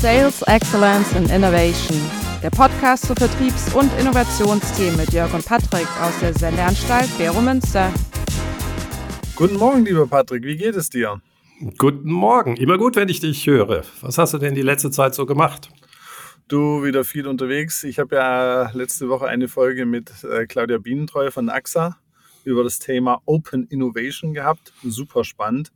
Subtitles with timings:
[0.00, 2.00] Sales Excellence and Innovation,
[2.40, 7.92] der Podcast zu Vertriebs- und Innovationsthemen mit Jörg und Patrick aus der Sendeanstalt Bero Münster.
[9.34, 11.20] Guten Morgen, lieber Patrick, wie geht es dir?
[11.78, 13.82] Guten Morgen, immer gut, wenn ich dich höre.
[14.00, 15.68] Was hast du denn die letzte Zeit so gemacht?
[16.46, 17.82] Du wieder viel unterwegs.
[17.82, 21.96] Ich habe ja letzte Woche eine Folge mit äh, Claudia Bienentreu von AXA
[22.44, 24.72] über das Thema Open Innovation gehabt.
[24.84, 25.72] Super spannend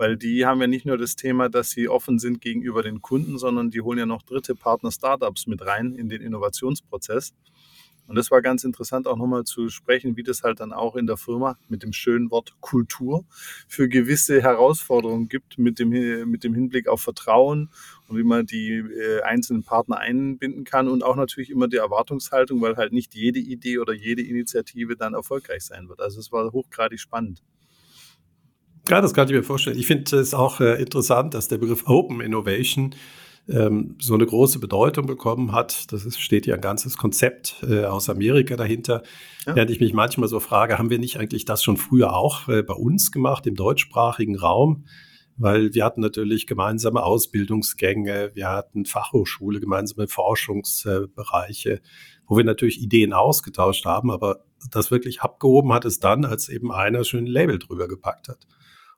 [0.00, 3.36] weil die haben ja nicht nur das Thema, dass sie offen sind gegenüber den Kunden,
[3.36, 7.34] sondern die holen ja noch dritte Partner Startups mit rein in den Innovationsprozess.
[8.06, 11.06] Und das war ganz interessant auch nochmal zu sprechen, wie das halt dann auch in
[11.06, 13.26] der Firma mit dem schönen Wort Kultur
[13.68, 15.90] für gewisse Herausforderungen gibt mit dem,
[16.30, 17.68] mit dem Hinblick auf Vertrauen
[18.08, 22.62] und wie man die äh, einzelnen Partner einbinden kann und auch natürlich immer die Erwartungshaltung,
[22.62, 26.00] weil halt nicht jede Idee oder jede Initiative dann erfolgreich sein wird.
[26.00, 27.42] Also es war hochgradig spannend.
[28.90, 29.78] Ja, das kann ich mir vorstellen.
[29.78, 32.92] Ich finde es auch äh, interessant, dass der Begriff Open Innovation
[33.48, 35.92] ähm, so eine große Bedeutung bekommen hat.
[35.92, 39.04] Das ist, steht ja ein ganzes Konzept äh, aus Amerika dahinter.
[39.46, 39.54] Ja.
[39.54, 42.64] Während ich mich manchmal so frage, haben wir nicht eigentlich das schon früher auch äh,
[42.64, 44.86] bei uns gemacht, im deutschsprachigen Raum?
[45.36, 51.80] Weil wir hatten natürlich gemeinsame Ausbildungsgänge, wir hatten Fachhochschule, gemeinsame Forschungsbereiche,
[52.26, 56.72] wo wir natürlich Ideen ausgetauscht haben, aber das wirklich abgehoben hat es dann, als eben
[56.72, 58.46] einer schön ein Label drüber gepackt hat.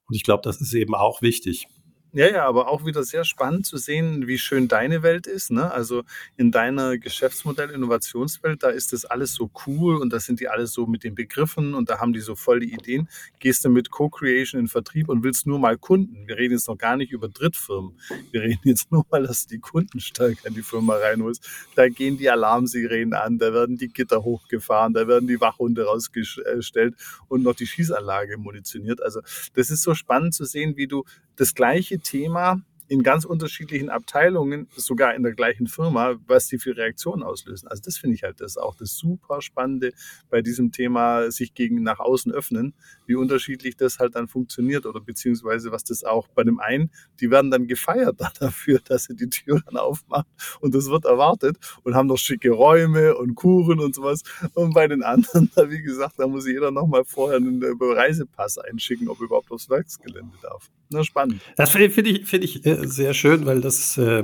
[0.08, 1.66] Und ich glaube, das ist eben auch wichtig.
[2.14, 5.50] Ja, ja, aber auch wieder sehr spannend zu sehen, wie schön deine Welt ist.
[5.50, 5.70] Ne?
[5.70, 6.02] Also
[6.36, 10.86] in deiner Geschäftsmodell-Innovationswelt, da ist das alles so cool und da sind die alle so
[10.86, 13.08] mit den Begriffen und da haben die so voll die Ideen.
[13.38, 16.28] Gehst du mit Co-Creation in Vertrieb und willst nur mal Kunden.
[16.28, 17.98] Wir reden jetzt noch gar nicht über Drittfirmen.
[18.30, 21.48] Wir reden jetzt nur mal, dass du die Kunden stärker in die Firma reinholst.
[21.76, 26.94] Da gehen die Alarmsirenen an, da werden die Gitter hochgefahren, da werden die Wachhunde rausgestellt
[27.28, 29.02] und noch die Schießanlage munitioniert.
[29.02, 29.22] Also
[29.54, 31.04] das ist so spannend zu sehen, wie du
[31.36, 32.60] das gleiche Thema
[32.92, 37.66] in ganz unterschiedlichen Abteilungen, sogar in der gleichen Firma, was die für Reaktionen auslösen.
[37.68, 39.92] Also das finde ich halt das auch das super Spannende
[40.28, 42.74] bei diesem Thema, sich gegen nach außen öffnen,
[43.06, 47.30] wie unterschiedlich das halt dann funktioniert oder beziehungsweise was das auch bei dem einen, die
[47.30, 50.28] werden dann gefeiert dafür, dass sie die Tür dann aufmachen
[50.60, 54.22] und das wird erwartet und haben noch schicke Räume und Kuchen und sowas.
[54.52, 59.18] Und bei den anderen, wie gesagt, da muss jeder nochmal vorher einen Reisepass einschicken, ob
[59.20, 60.70] er überhaupt aufs Werksgelände darf.
[60.92, 61.40] Na, spannend.
[61.56, 64.22] Das finde ich, finde ich äh, sehr schön, weil das äh,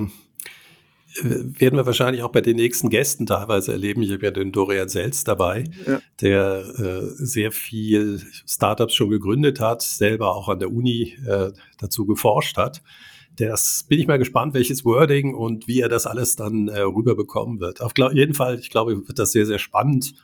[1.23, 4.03] werden wir wahrscheinlich auch bei den nächsten Gästen teilweise erleben.
[4.03, 6.01] Ich habe ja den Dorian Selz dabei, ja.
[6.21, 12.07] der äh, sehr viel Startups schon gegründet hat, selber auch an der Uni äh, dazu
[12.07, 12.83] geforscht hat.
[13.37, 17.61] Das bin ich mal gespannt, welches Wording und wie er das alles dann äh, rüberbekommen
[17.61, 17.81] wird.
[17.81, 20.15] Auf jeden Fall, ich glaube, wird das sehr, sehr spannend,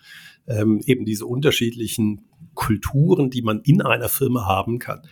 [0.46, 2.24] ähm, eben diese unterschiedlichen
[2.54, 5.02] Kulturen, die man in einer Firma haben kann.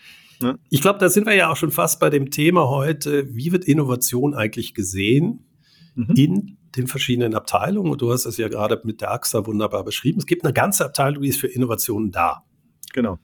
[0.43, 0.59] Ne?
[0.69, 3.35] Ich glaube, da sind wir ja auch schon fast bei dem Thema heute.
[3.35, 5.47] Wie wird Innovation eigentlich gesehen
[5.95, 6.15] mhm.
[6.17, 7.91] in den verschiedenen Abteilungen?
[7.91, 10.19] Und du hast es ja gerade mit der AXA wunderbar beschrieben.
[10.19, 12.45] Es gibt eine ganze Abteilung, die ist für Innovationen da.
[12.93, 13.19] Genau.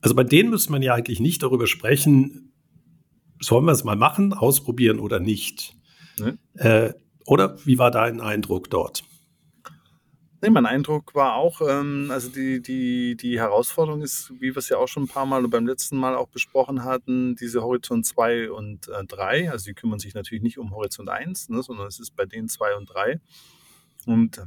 [0.00, 2.52] Also bei denen müsste man ja eigentlich nicht darüber sprechen,
[3.40, 5.76] sollen wir es mal machen, ausprobieren oder nicht.
[6.18, 6.38] Mhm.
[6.54, 6.92] Äh,
[7.26, 9.04] oder wie war dein Eindruck dort?
[10.42, 14.70] Nee, mein Eindruck war auch, ähm, also die, die, die Herausforderung ist, wie wir es
[14.70, 18.06] ja auch schon ein paar Mal und beim letzten Mal auch besprochen hatten, diese Horizont
[18.06, 19.50] 2 und äh, 3.
[19.50, 22.48] Also die kümmern sich natürlich nicht um Horizont 1, ne, sondern es ist bei denen
[22.48, 23.20] 2 und 3.
[24.06, 24.46] Und äh,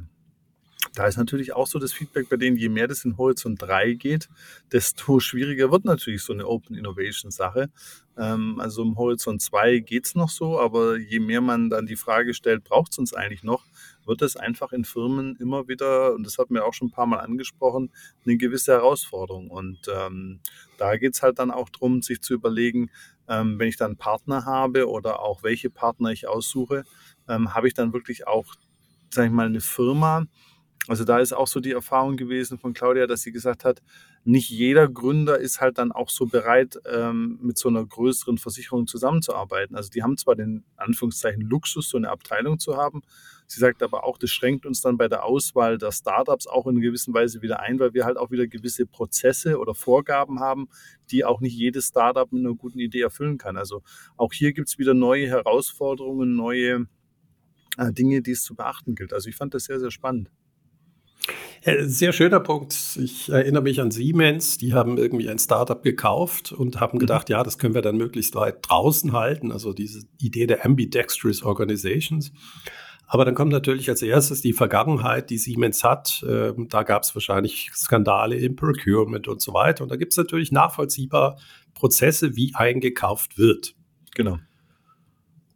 [0.94, 3.94] da ist natürlich auch so das Feedback bei denen, je mehr das in Horizont 3
[3.94, 4.28] geht,
[4.72, 7.70] desto schwieriger wird natürlich so eine Open Innovation Sache.
[8.16, 11.96] Ähm, also im Horizont 2 geht es noch so, aber je mehr man dann die
[11.96, 13.64] Frage stellt, braucht es uns eigentlich noch,
[14.06, 17.06] wird es einfach in Firmen immer wieder, und das hat mir auch schon ein paar
[17.06, 17.90] Mal angesprochen,
[18.24, 19.50] eine gewisse Herausforderung.
[19.50, 20.40] Und ähm,
[20.78, 22.90] da geht es halt dann auch darum, sich zu überlegen,
[23.28, 26.84] ähm, wenn ich dann Partner habe oder auch welche Partner ich aussuche,
[27.28, 28.54] ähm, habe ich dann wirklich auch,
[29.10, 30.26] sage ich mal, eine Firma,
[30.86, 33.82] also da ist auch so die Erfahrung gewesen von Claudia, dass sie gesagt hat,
[34.24, 38.86] nicht jeder Gründer ist halt dann auch so bereit, ähm, mit so einer größeren Versicherung
[38.86, 39.76] zusammenzuarbeiten.
[39.76, 43.00] Also die haben zwar den Anführungszeichen Luxus, so eine Abteilung zu haben.
[43.46, 46.80] Sie sagt aber auch, das schränkt uns dann bei der Auswahl der Startups auch in
[46.80, 50.68] gewisser Weise wieder ein, weil wir halt auch wieder gewisse Prozesse oder Vorgaben haben,
[51.10, 53.56] die auch nicht jedes Startup mit einer guten Idee erfüllen kann.
[53.56, 53.82] Also
[54.16, 56.86] auch hier gibt es wieder neue Herausforderungen, neue
[57.78, 59.14] äh, Dinge, die es zu beachten gilt.
[59.14, 60.30] Also ich fand das sehr, sehr spannend.
[61.64, 62.74] Sehr schöner Punkt.
[63.02, 67.00] Ich erinnere mich an Siemens, die haben irgendwie ein Startup gekauft und haben mhm.
[67.00, 71.42] gedacht, ja, das können wir dann möglichst weit draußen halten, also diese Idee der Ambidextrous
[71.42, 72.32] Organizations.
[73.06, 76.24] Aber dann kommt natürlich als erstes die Vergangenheit, die Siemens hat.
[76.28, 79.84] Ähm, da gab es wahrscheinlich Skandale im Procurement und so weiter.
[79.84, 81.38] Und da gibt es natürlich nachvollziehbar
[81.72, 83.74] Prozesse, wie eingekauft wird.
[84.14, 84.38] Genau.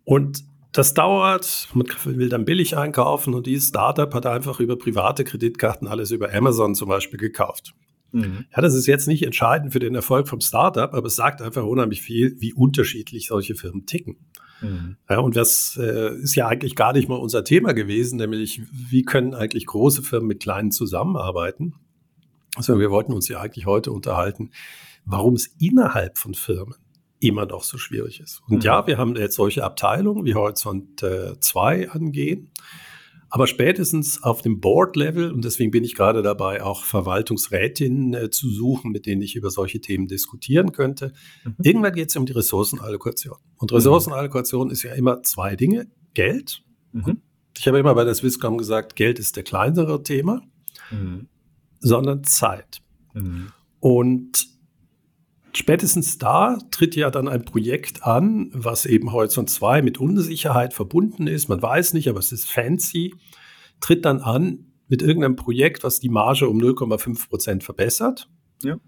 [0.04, 5.24] Und das dauert, man will dann billig einkaufen und dieses Startup hat einfach über private
[5.24, 7.74] Kreditkarten alles über Amazon zum Beispiel gekauft.
[8.12, 8.46] Mhm.
[8.54, 11.64] Ja, das ist jetzt nicht entscheidend für den Erfolg vom Startup, aber es sagt einfach
[11.64, 14.16] unheimlich viel, wie unterschiedlich solche Firmen ticken.
[14.60, 14.96] Mhm.
[15.08, 19.02] Ja, und das äh, ist ja eigentlich gar nicht mal unser Thema gewesen, nämlich wie
[19.02, 21.74] können eigentlich große Firmen mit kleinen zusammenarbeiten?
[22.56, 24.50] Also wir wollten uns ja eigentlich heute unterhalten,
[25.04, 26.74] warum es innerhalb von Firmen
[27.20, 28.42] immer noch so schwierig ist.
[28.48, 28.62] Und mhm.
[28.62, 32.50] ja, wir haben jetzt solche Abteilungen wie Horizont 2 äh, angehen.
[33.30, 38.48] Aber spätestens auf dem Board-Level, und deswegen bin ich gerade dabei, auch Verwaltungsrätinnen äh, zu
[38.50, 41.12] suchen, mit denen ich über solche Themen diskutieren könnte.
[41.44, 41.56] Mhm.
[41.62, 43.36] Irgendwann geht es um die Ressourcenallokation.
[43.56, 43.76] Und mhm.
[43.76, 45.88] Ressourcenallokation ist ja immer zwei Dinge.
[46.14, 46.62] Geld.
[46.92, 47.20] Mhm.
[47.56, 50.42] Ich habe immer bei der Swisscom gesagt, Geld ist der kleinere Thema,
[50.90, 51.28] mhm.
[51.80, 52.80] sondern Zeit.
[53.12, 53.52] Mhm.
[53.80, 54.46] Und
[55.54, 61.26] Spätestens da tritt ja dann ein Projekt an, was eben Horizont 2 mit Unsicherheit verbunden
[61.26, 61.48] ist.
[61.48, 63.14] Man weiß nicht, aber es ist fancy.
[63.80, 68.28] Tritt dann an mit irgendeinem Projekt, was die Marge um 0,5 Prozent verbessert.
[68.62, 68.78] Ja.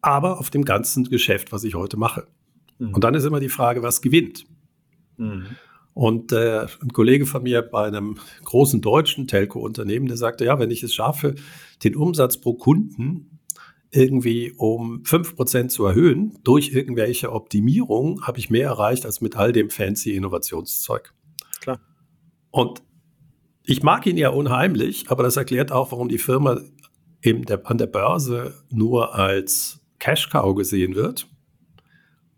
[0.00, 2.26] Aber auf dem ganzen Geschäft, was ich heute mache.
[2.78, 2.94] Mhm.
[2.94, 4.44] Und dann ist immer die Frage, was gewinnt.
[5.16, 5.46] Mhm.
[5.94, 10.70] Und äh, ein Kollege von mir bei einem großen deutschen Telco-Unternehmen, der sagte, ja, wenn
[10.70, 11.34] ich es schaffe,
[11.82, 13.37] den Umsatz pro Kunden
[13.90, 19.52] irgendwie um 5% zu erhöhen durch irgendwelche Optimierungen, habe ich mehr erreicht als mit all
[19.52, 21.14] dem fancy Innovationszeug.
[21.60, 21.80] Klar.
[22.50, 22.82] Und
[23.64, 26.60] ich mag ihn ja unheimlich, aber das erklärt auch, warum die Firma
[27.22, 31.26] eben der, an der Börse nur als Cash-Cow gesehen wird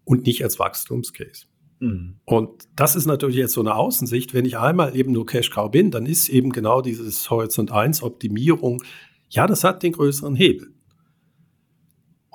[0.04, 1.46] und nicht als Wachstumscase.
[1.80, 2.16] Mhm.
[2.24, 4.34] Und das ist natürlich jetzt so eine Außensicht.
[4.34, 8.82] Wenn ich einmal eben nur Cash-Cow bin, dann ist eben genau dieses Horizont 1 Optimierung,
[9.28, 10.74] ja, das hat den größeren Hebel.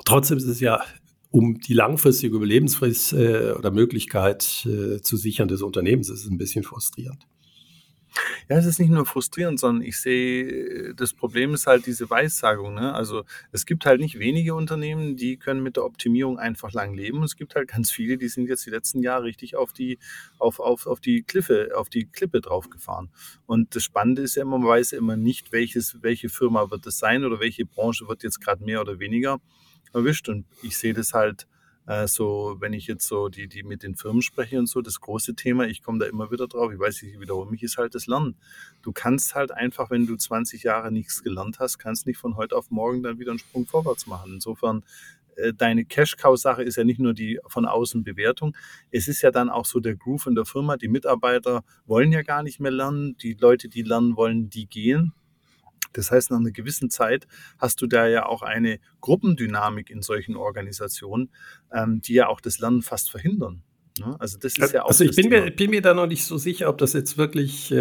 [0.04, 0.84] Trotzdem ist es ja,
[1.32, 6.38] um die langfristige Überlebensfrist äh, oder Möglichkeit äh, zu sichern des Unternehmens, ist es ein
[6.38, 7.26] bisschen frustrierend.
[8.50, 12.76] Ja, es ist nicht nur frustrierend, sondern ich sehe, das Problem ist halt diese Weissagung.
[12.76, 12.94] Ne?
[12.94, 17.24] Also es gibt halt nicht wenige Unternehmen, die können mit der Optimierung einfach lang leben.
[17.24, 20.00] Es gibt halt ganz viele, die sind jetzt die letzten Jahre richtig auf die,
[20.38, 23.10] auf, auf, auf die Kliffe, auf die Klippe draufgefahren.
[23.46, 26.86] Und das Spannende ist ja immer, man weiß ja immer nicht, welches, welche Firma wird
[26.88, 29.42] es sein oder welche Branche wird jetzt gerade mehr oder weniger
[29.96, 30.30] erwischt.
[30.30, 31.48] Und ich sehe das halt
[31.88, 35.00] äh, so, wenn ich jetzt so die, die mit den Firmen spreche und so, das
[35.00, 37.96] große Thema, ich komme da immer wieder drauf, ich weiß, ich wiederhole mich, ist halt
[37.96, 38.36] das Lernen.
[38.82, 42.56] Du kannst halt einfach, wenn du 20 Jahre nichts gelernt hast, kannst nicht von heute
[42.56, 44.34] auf morgen dann wieder einen Sprung vorwärts machen.
[44.34, 44.84] Insofern
[45.36, 48.56] äh, deine Cash-Cow-Sache ist ja nicht nur die von außen Bewertung.
[48.92, 50.78] Es ist ja dann auch so der Groove in der Firma.
[50.78, 53.16] Die Mitarbeiter wollen ja gar nicht mehr lernen.
[53.18, 55.14] Die Leute, die lernen wollen, die gehen.
[55.98, 57.28] Das heißt, nach einer gewissen Zeit
[57.58, 61.30] hast du da ja auch eine Gruppendynamik in solchen Organisationen,
[61.72, 63.64] ähm, die ja auch das Lernen fast verhindern.
[64.00, 64.16] Ne?
[64.20, 64.90] Also das ist ja auch.
[64.90, 67.72] Also ich bin mir, bin mir, da noch nicht so sicher, ob das jetzt wirklich,
[67.72, 67.78] äh,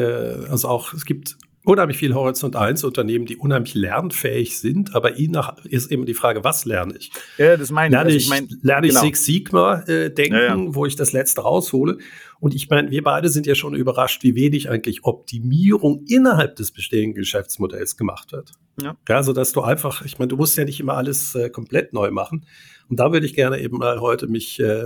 [0.49, 5.43] also auch es gibt unheimlich viel Horizont 1 Unternehmen, die unheimlich lernfähig sind, aber ihnen
[5.65, 7.11] ist eben die Frage, was lerne ich?
[7.39, 8.31] Ja, das meine lerne ich.
[8.31, 9.05] Also ich mein, lerne ich genau.
[9.05, 10.75] Six Sigma äh, denken, ja, ja.
[10.75, 11.99] wo ich das letzte raushole?
[12.39, 16.73] Und ich meine, wir beide sind ja schon überrascht, wie wenig eigentlich Optimierung innerhalb des
[16.73, 18.53] bestehenden Geschäftsmodells gemacht wird.
[18.83, 18.97] Ja.
[19.09, 21.95] ja also, dass du einfach, ich meine, du musst ja nicht immer alles äh, komplett
[21.95, 22.47] neu machen.
[22.91, 24.85] Und da würde ich gerne eben mal heute mich äh,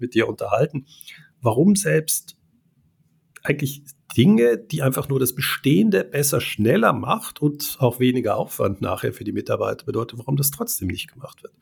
[0.00, 0.86] mit dir unterhalten,
[1.40, 2.36] warum selbst
[3.44, 3.84] eigentlich
[4.16, 9.24] Dinge, die einfach nur das Bestehende besser, schneller macht und auch weniger Aufwand nachher für
[9.24, 11.54] die Mitarbeiter bedeutet, warum das trotzdem nicht gemacht wird.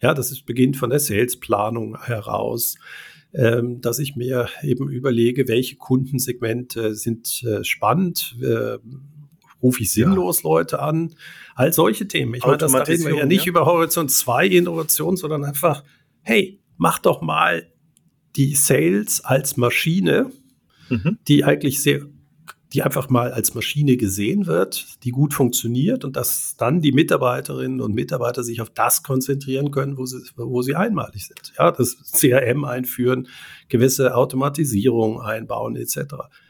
[0.00, 2.76] Ja, das ist, beginnt von der Salesplanung heraus,
[3.34, 8.78] ähm, dass ich mir eben überlege, welche Kundensegmente sind äh, spannend, äh,
[9.62, 10.48] rufe ich sinnlos ja.
[10.48, 11.14] Leute an,
[11.54, 12.34] all solche Themen.
[12.34, 13.50] Ich meine, das da reden wir ja nicht ja.
[13.50, 15.82] über Horizont 2 Innovation, sondern einfach,
[16.22, 17.66] hey, mach doch mal
[18.36, 20.30] die Sales als Maschine
[20.88, 21.18] mhm.
[21.28, 22.06] die eigentlich sehr,
[22.72, 27.80] die einfach mal als Maschine gesehen wird, die gut funktioniert und dass dann die Mitarbeiterinnen
[27.80, 31.52] und Mitarbeiter sich auf das konzentrieren können, wo sie, wo sie einmalig sind.
[31.58, 33.28] Ja, das CRM einführen,
[33.68, 35.98] gewisse Automatisierung einbauen etc.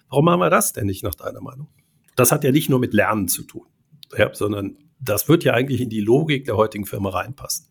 [0.09, 1.69] Warum machen wir das denn nicht nach deiner Meinung?
[2.17, 3.67] Das hat ja nicht nur mit Lernen zu tun,
[4.17, 7.67] ja, sondern das wird ja eigentlich in die Logik der heutigen Firma reinpassen.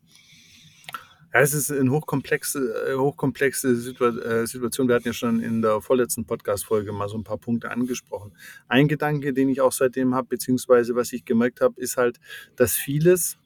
[1.36, 4.88] Ja, es ist eine hochkomplexe, äh, hochkomplexe äh, Situation.
[4.88, 8.32] Wir hatten ja schon in der vorletzten Podcast-Folge mal so ein paar Punkte angesprochen.
[8.70, 12.22] Ein Gedanke, den ich auch seitdem habe, beziehungsweise was ich gemerkt habe, ist halt,
[12.56, 13.38] dass vieles,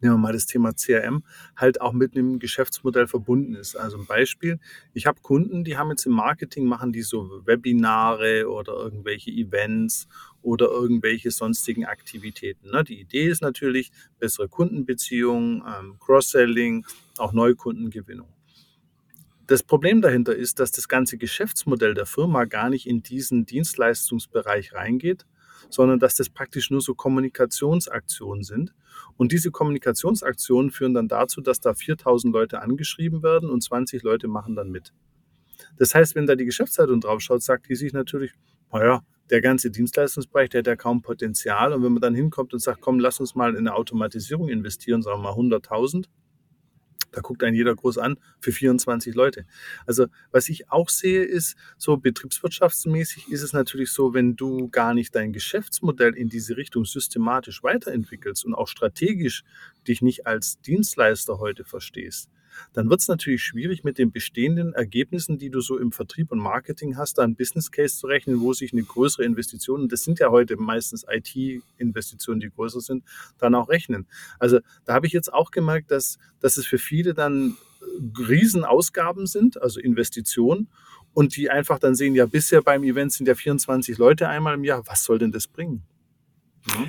[0.00, 1.22] nehmen wir mal das Thema CRM,
[1.56, 3.76] halt auch mit einem Geschäftsmodell verbunden ist.
[3.76, 4.58] Also ein Beispiel,
[4.92, 10.06] ich habe Kunden, die haben jetzt im Marketing, machen die so Webinare oder irgendwelche Events
[10.42, 12.70] oder irgendwelche sonstigen Aktivitäten.
[12.70, 12.84] Ne?
[12.84, 16.86] Die Idee ist natürlich bessere Kundenbeziehungen, ähm, Cross-Selling,
[17.18, 18.28] auch Neukundengewinnung.
[19.46, 24.72] Das Problem dahinter ist, dass das ganze Geschäftsmodell der Firma gar nicht in diesen Dienstleistungsbereich
[24.74, 25.24] reingeht,
[25.68, 28.74] sondern dass das praktisch nur so Kommunikationsaktionen sind.
[29.16, 34.28] Und diese Kommunikationsaktionen führen dann dazu, dass da 4000 Leute angeschrieben werden und 20 Leute
[34.28, 34.92] machen dann mit.
[35.78, 38.32] Das heißt, wenn da die Geschäftsleitung draufschaut, sagt die sich natürlich,
[38.72, 41.72] naja, der ganze Dienstleistungsbereich, der hat ja kaum Potenzial.
[41.72, 45.02] Und wenn man dann hinkommt und sagt, komm, lass uns mal in eine Automatisierung investieren,
[45.02, 46.06] sagen wir mal 100.000,
[47.16, 49.46] da guckt einen jeder groß an für 24 Leute.
[49.86, 54.92] Also was ich auch sehe, ist so betriebswirtschaftsmäßig ist es natürlich so, wenn du gar
[54.92, 59.44] nicht dein Geschäftsmodell in diese Richtung systematisch weiterentwickelst und auch strategisch
[59.88, 62.28] dich nicht als Dienstleister heute verstehst,
[62.72, 66.38] dann wird es natürlich schwierig, mit den bestehenden Ergebnissen, die du so im Vertrieb und
[66.38, 70.04] Marketing hast, da ein Business Case zu rechnen, wo sich eine größere Investition, und das
[70.04, 73.04] sind ja heute meistens IT-Investitionen, die größer sind,
[73.38, 74.06] dann auch rechnen.
[74.38, 77.56] Also da habe ich jetzt auch gemerkt, dass, dass es für viele dann
[78.18, 80.68] Riesenausgaben sind, also Investitionen,
[81.14, 84.64] und die einfach dann sehen, ja, bisher beim Event sind ja 24 Leute einmal im
[84.64, 85.82] Jahr, was soll denn das bringen?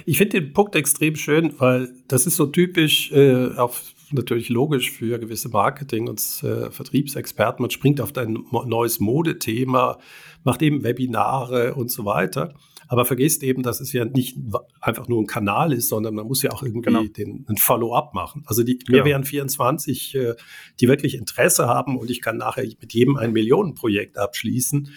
[0.05, 4.91] Ich finde den Punkt extrem schön, weil das ist so typisch äh, auf natürlich logisch
[4.91, 7.61] für gewisse Marketing- und äh, Vertriebsexperten.
[7.61, 9.99] Man springt auf ein neues Modethema,
[10.43, 12.53] macht eben Webinare und so weiter.
[12.89, 14.37] Aber vergisst eben, dass es ja nicht
[14.79, 17.03] einfach nur ein Kanal ist, sondern man muss ja auch irgendwie genau.
[17.03, 18.43] den, ein Follow-up machen.
[18.45, 18.99] Also die, genau.
[18.99, 20.35] mir wären 24, äh,
[20.79, 24.89] die wirklich Interesse haben und ich kann nachher mit jedem ein Millionenprojekt abschließen.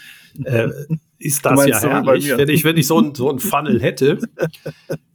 [0.44, 0.68] Äh,
[1.18, 4.18] ist das ja herrlich, wenn ich, wenn ich so ein, so ein Funnel hätte.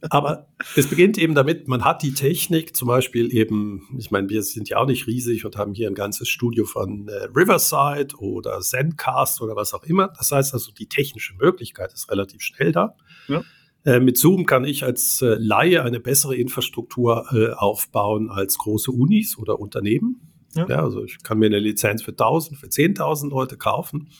[0.02, 0.46] Aber
[0.76, 4.68] es beginnt eben damit, man hat die Technik, zum Beispiel eben, ich meine, wir sind
[4.68, 9.42] ja auch nicht riesig und haben hier ein ganzes Studio von äh, Riverside oder Zencast
[9.42, 10.12] oder was auch immer.
[10.16, 12.94] Das heißt also, die technische Möglichkeit ist relativ schnell da.
[13.26, 13.42] Ja.
[13.84, 18.90] Äh, mit Zoom kann ich als äh, Laie eine bessere Infrastruktur äh, aufbauen als große
[18.90, 20.20] Unis oder Unternehmen.
[20.54, 20.66] Ja.
[20.68, 20.82] ja.
[20.82, 24.10] also ich kann mir eine Lizenz für 1000, für 10.000 Leute kaufen.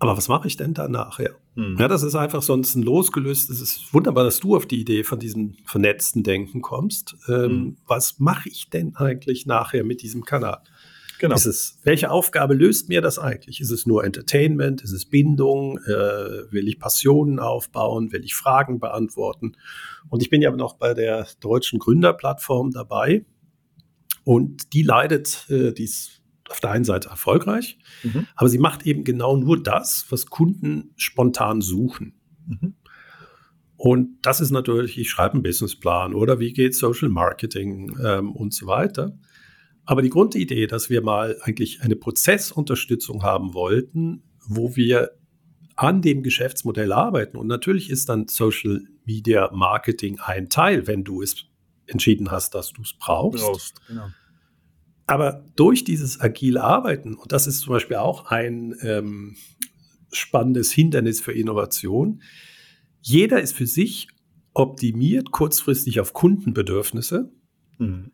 [0.00, 1.20] Aber was mache ich denn danach?
[1.20, 1.30] Ja.
[1.56, 1.76] Hm.
[1.78, 3.50] ja, das ist einfach sonst ein losgelöst.
[3.50, 7.16] Es ist wunderbar, dass du auf die Idee von diesem vernetzten Denken kommst.
[7.28, 7.76] Ähm, hm.
[7.86, 10.62] Was mache ich denn eigentlich nachher mit diesem Kanal?
[11.18, 11.34] Genau.
[11.34, 13.60] Ist es, welche Aufgabe löst mir das eigentlich?
[13.60, 14.80] Ist es nur Entertainment?
[14.80, 15.76] Ist es Bindung?
[15.76, 18.10] Äh, will ich Passionen aufbauen?
[18.10, 19.52] Will ich Fragen beantworten?
[20.08, 23.26] Und ich bin ja noch bei der deutschen Gründerplattform dabei.
[24.24, 26.19] Und die leidet, äh, die ist
[26.50, 28.26] auf der einen Seite erfolgreich, mhm.
[28.34, 32.14] aber sie macht eben genau nur das, was Kunden spontan suchen.
[32.46, 32.74] Mhm.
[33.76, 38.52] Und das ist natürlich, ich schreibe einen Businessplan oder wie geht Social Marketing ähm, und
[38.52, 39.16] so weiter.
[39.86, 45.12] Aber die Grundidee, dass wir mal eigentlich eine Prozessunterstützung haben wollten, wo wir
[45.76, 47.38] an dem Geschäftsmodell arbeiten.
[47.38, 51.46] Und natürlich ist dann Social Media Marketing ein Teil, wenn du es
[51.86, 53.42] entschieden hast, dass du es brauchst.
[53.42, 54.08] brauchst genau.
[55.10, 59.34] Aber durch dieses agile Arbeiten, und das ist zum Beispiel auch ein ähm,
[60.12, 62.22] spannendes Hindernis für Innovation,
[63.00, 64.06] jeder ist für sich
[64.54, 67.28] optimiert kurzfristig auf Kundenbedürfnisse,
[67.78, 68.12] mhm.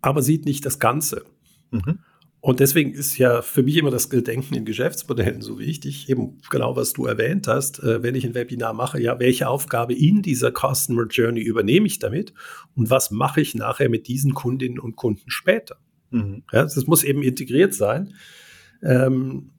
[0.00, 1.24] aber sieht nicht das Ganze.
[1.72, 1.98] Mhm.
[2.38, 6.76] Und deswegen ist ja für mich immer das Denken in Geschäftsmodellen so wichtig, eben genau
[6.76, 10.52] was du erwähnt hast, äh, wenn ich ein Webinar mache, ja, welche Aufgabe in dieser
[10.52, 12.32] Customer Journey übernehme ich damit
[12.76, 15.78] und was mache ich nachher mit diesen Kundinnen und Kunden später?
[16.12, 16.44] Mhm.
[16.52, 18.14] Ja, das muss eben integriert sein,
[18.82, 19.50] ähm,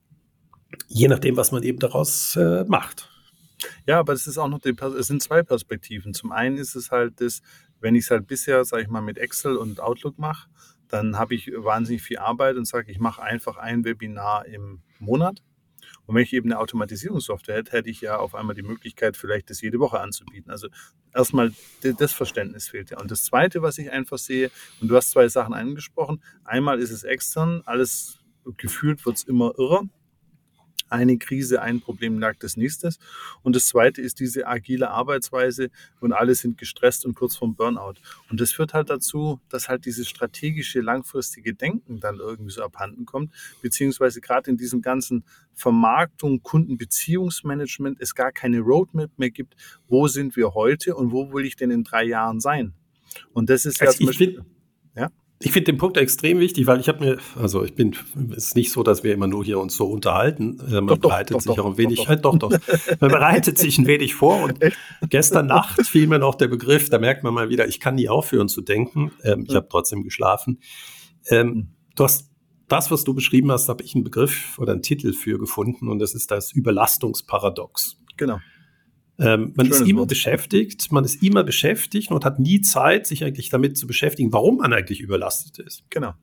[0.88, 3.10] je nachdem, was man eben daraus äh, macht.
[3.86, 6.14] Ja, aber es ist auch noch die, es sind zwei Perspektiven.
[6.14, 7.42] Zum einen ist es halt das,
[7.80, 10.50] wenn ich es halt bisher, sage ich mal, mit Excel und Outlook mache,
[10.88, 15.42] dann habe ich wahnsinnig viel Arbeit und sage, ich mache einfach ein Webinar im Monat
[16.06, 19.50] und wenn ich eben eine Automatisierungssoftware hätte, hätte ich ja auf einmal die Möglichkeit, vielleicht
[19.50, 20.52] das jede Woche anzubieten.
[20.52, 20.68] Also
[21.14, 23.00] erstmal das Verständnis fehlt ja.
[23.00, 26.22] Und das Zweite, was ich einfach sehe, und du hast zwei Sachen angesprochen.
[26.44, 28.20] Einmal ist es extern, alles
[28.58, 29.84] gefühlt wird es immer irrer
[30.94, 33.00] eine Krise, ein Problem nagt das nächstes.
[33.42, 35.70] Und das zweite ist diese agile Arbeitsweise
[36.00, 37.96] und alle sind gestresst und kurz vorm Burnout.
[38.30, 43.06] Und das führt halt dazu, dass halt dieses strategische, langfristige Denken dann irgendwie so abhanden
[43.06, 49.56] kommt, beziehungsweise gerade in diesem ganzen Vermarktung, Kundenbeziehungsmanagement es gar keine Roadmap mehr gibt.
[49.88, 52.74] Wo sind wir heute und wo will ich denn in drei Jahren sein?
[53.34, 54.46] Und das ist also ja zum Beispiel?
[55.46, 57.96] Ich finde den Punkt extrem wichtig, weil ich habe mir, also ich bin,
[58.32, 60.60] es ist nicht so, dass wir immer nur hier uns so unterhalten.
[60.60, 62.52] Äh, man doch, bereitet doch, sich doch, auch ein wenig, doch, doch, doch.
[63.00, 64.42] man bereitet sich ein wenig vor.
[64.44, 64.60] Und
[65.10, 68.08] gestern Nacht fiel mir noch der Begriff, da merkt man mal wieder, ich kann nie
[68.08, 69.12] aufhören zu denken.
[69.24, 70.60] Ähm, ich habe trotzdem geschlafen.
[71.30, 71.68] Ähm, hm.
[71.96, 72.32] du hast
[72.70, 76.00] das, was du beschrieben hast, habe ich einen Begriff oder einen Titel für gefunden und
[76.00, 77.98] das ist das Überlastungsparadox.
[78.18, 78.40] Genau.
[79.20, 80.10] Ähm, man Schönes ist immer Wort.
[80.10, 84.58] beschäftigt, man ist immer beschäftigt und hat nie Zeit, sich eigentlich damit zu beschäftigen, warum
[84.58, 85.84] man eigentlich überlastet ist.
[85.90, 86.14] Genau.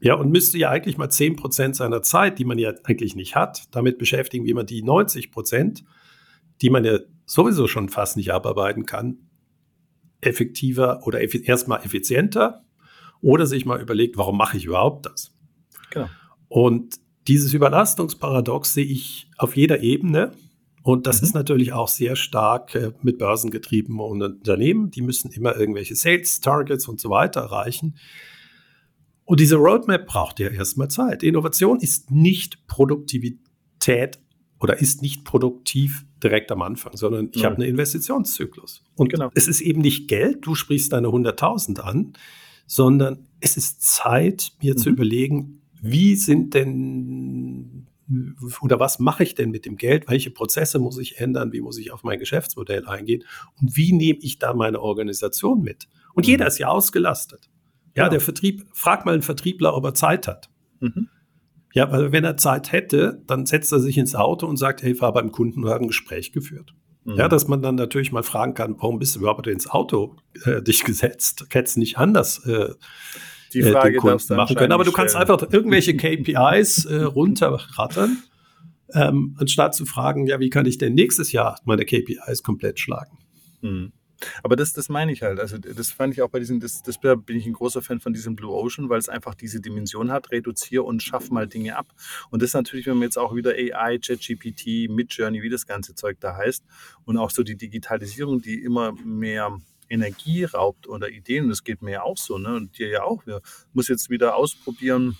[0.00, 3.34] Ja, und müsste ja eigentlich mal 10 Prozent seiner Zeit, die man ja eigentlich nicht
[3.34, 5.84] hat, damit beschäftigen, wie man die 90 Prozent,
[6.60, 9.18] die man ja sowieso schon fast nicht abarbeiten kann,
[10.20, 12.64] effektiver oder effi erstmal effizienter
[13.20, 15.32] oder sich mal überlegt, warum mache ich überhaupt das?
[15.90, 16.08] Genau.
[16.48, 16.96] Und
[17.28, 20.32] dieses Überlastungsparadox sehe ich auf jeder Ebene.
[20.86, 21.26] Und das mhm.
[21.26, 24.92] ist natürlich auch sehr stark äh, mit Börsen getrieben und Unternehmen.
[24.92, 27.96] Die müssen immer irgendwelche Sales Targets und so weiter erreichen.
[29.24, 31.24] Und diese Roadmap braucht ja erstmal Zeit.
[31.24, 34.20] Innovation ist nicht Produktivität
[34.60, 38.84] oder ist nicht produktiv direkt am Anfang, sondern ich habe einen Investitionszyklus.
[38.94, 39.32] Und genau.
[39.34, 42.12] es ist eben nicht Geld, du sprichst deine 100.000 an,
[42.68, 44.78] sondern es ist Zeit, mir mhm.
[44.78, 47.75] zu überlegen, wie sind denn
[48.60, 50.08] oder was mache ich denn mit dem Geld?
[50.08, 51.52] Welche Prozesse muss ich ändern?
[51.52, 53.24] Wie muss ich auf mein Geschäftsmodell eingehen?
[53.60, 55.88] Und wie nehme ich da meine Organisation mit?
[56.14, 56.30] Und mhm.
[56.30, 57.50] jeder ist ja ausgelastet.
[57.96, 60.50] Ja, ja, der Vertrieb, frag mal einen Vertriebler, ob er Zeit hat.
[60.80, 61.08] Mhm.
[61.72, 64.94] Ja, weil wenn er Zeit hätte, dann setzt er sich ins Auto und sagt, hey,
[64.94, 66.74] fahr beim Kunden und hat ein Gespräch geführt.
[67.04, 67.16] Mhm.
[67.16, 70.62] Ja, dass man dann natürlich mal fragen kann, warum bist du überhaupt ins Auto äh,
[70.62, 71.46] dich gesetzt?
[71.50, 72.74] Hättest nicht anders äh,
[73.56, 74.72] die äh, Frage den Kunden machen können.
[74.72, 78.18] Aber du kannst einfach irgendwelche KPIs äh, runterrattern,
[78.94, 83.18] ähm, anstatt zu fragen, ja, wie kann ich denn nächstes Jahr meine KPIs komplett schlagen?
[83.62, 83.92] Mhm.
[84.42, 85.38] Aber das, das meine ich halt.
[85.40, 88.14] Also das fand ich auch bei diesem, das, das bin ich ein großer Fan von
[88.14, 91.92] diesem Blue Ocean, weil es einfach diese Dimension hat, reduziere und schaff mal Dinge ab.
[92.30, 96.16] Und das natürlich, wenn man jetzt auch wieder AI, ChatGPT, Midjourney, wie das ganze Zeug
[96.20, 96.64] da heißt,
[97.04, 101.92] und auch so die Digitalisierung, die immer mehr Energie raubt oder Ideen, das geht mir
[101.92, 102.54] ja auch so, ne?
[102.54, 103.26] Und dir ja auch.
[103.26, 103.40] Wir
[103.72, 105.16] muss jetzt wieder ausprobieren,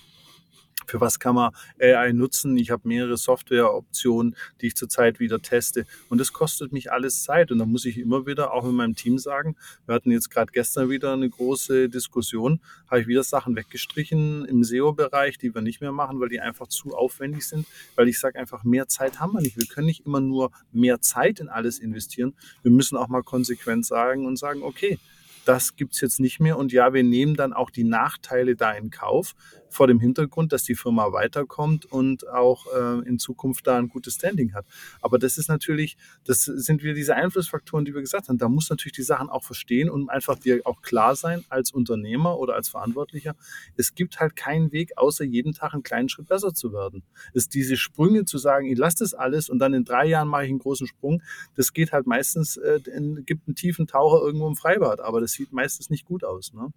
[0.85, 2.55] für was kann man AI nutzen.
[2.57, 5.85] Ich habe mehrere Softwareoptionen, die ich zurzeit wieder teste.
[6.09, 7.51] Und das kostet mich alles Zeit.
[7.51, 9.55] Und da muss ich immer wieder auch mit meinem Team sagen,
[9.85, 14.63] wir hatten jetzt gerade gestern wieder eine große Diskussion, habe ich wieder Sachen weggestrichen im
[14.63, 17.65] SEO-Bereich, die wir nicht mehr machen, weil die einfach zu aufwendig sind.
[17.95, 19.57] Weil ich sage einfach, mehr Zeit haben wir nicht.
[19.57, 22.35] Wir können nicht immer nur mehr Zeit in alles investieren.
[22.61, 24.99] Wir müssen auch mal konsequent sagen und sagen, okay,
[25.47, 26.57] das gibt es jetzt nicht mehr.
[26.57, 29.33] Und ja, wir nehmen dann auch die Nachteile da in Kauf,
[29.69, 34.15] vor dem Hintergrund, dass die Firma weiterkommt und auch äh, in Zukunft da ein gutes
[34.15, 34.65] Standing hat.
[35.01, 38.37] Aber das ist natürlich, das sind wieder diese Einflussfaktoren, die wir gesagt haben.
[38.37, 42.37] Da muss natürlich die Sachen auch verstehen und einfach dir auch klar sein als Unternehmer
[42.37, 43.35] oder als Verantwortlicher.
[43.75, 47.03] Es gibt halt keinen Weg, außer jeden Tag einen kleinen Schritt besser zu werden.
[47.33, 50.45] Es diese Sprünge zu sagen, ich lasse das alles und dann in drei Jahren mache
[50.45, 51.21] ich einen großen Sprung,
[51.55, 55.31] das geht halt meistens, äh, in, gibt einen tiefen Taucher irgendwo im Freibad, aber das
[55.31, 56.53] sieht meistens nicht gut aus.
[56.53, 56.71] Ne?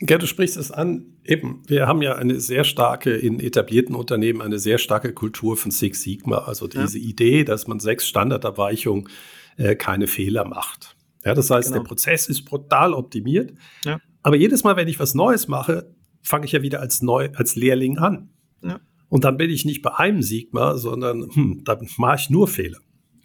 [0.00, 1.06] Ja, du sprichst es an.
[1.24, 5.70] Eben, wir haben ja eine sehr starke, in etablierten Unternehmen, eine sehr starke Kultur von
[5.70, 6.38] Six Sigma.
[6.38, 7.04] Also diese ja.
[7.04, 9.08] Idee, dass man sechs Standardabweichungen
[9.56, 10.96] äh, keine Fehler macht.
[11.24, 11.82] Ja, das heißt, genau.
[11.82, 13.52] der Prozess ist brutal optimiert.
[13.84, 13.98] Ja.
[14.22, 17.56] Aber jedes Mal, wenn ich was Neues mache, fange ich ja wieder als, neu, als
[17.56, 18.30] Lehrling an.
[18.62, 18.80] Ja.
[19.08, 22.78] Und dann bin ich nicht bei einem Sigma, sondern hm, dann mache ich nur Fehler.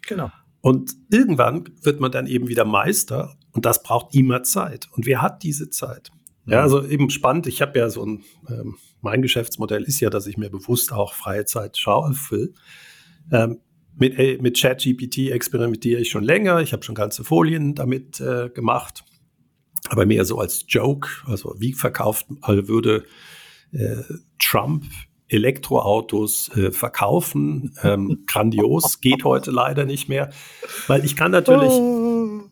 [0.06, 0.30] Genau.
[0.60, 4.88] Und irgendwann wird man dann eben wieder Meister und das braucht immer Zeit.
[4.92, 6.10] Und wer hat diese Zeit?
[6.46, 7.46] Ja, also eben spannend.
[7.46, 11.14] Ich habe ja so ein, ähm, mein Geschäftsmodell ist ja, dass ich mir bewusst auch
[11.14, 12.54] freie Zeit schaufel.
[13.32, 13.60] Ähm,
[13.96, 16.60] mit, äh, mit ChatGPT experimentiere ich schon länger.
[16.60, 19.04] Ich habe schon ganze Folien damit äh, gemacht.
[19.88, 21.08] Aber mehr so als Joke.
[21.26, 23.04] Also wie verkauft also würde
[23.72, 24.02] äh,
[24.38, 24.84] Trump
[25.28, 27.74] Elektroautos äh, verkaufen?
[27.82, 30.30] Ähm, grandios, geht heute leider nicht mehr.
[30.86, 32.42] Weil ich kann natürlich oh.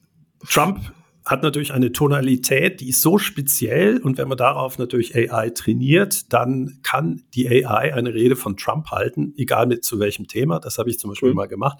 [0.49, 0.81] Trump
[1.25, 6.33] hat natürlich eine Tonalität, die ist so speziell und wenn man darauf natürlich AI trainiert,
[6.33, 10.59] dann kann die AI eine Rede von Trump halten, egal mit zu welchem Thema.
[10.59, 11.37] Das habe ich zum Beispiel mhm.
[11.37, 11.79] mal gemacht.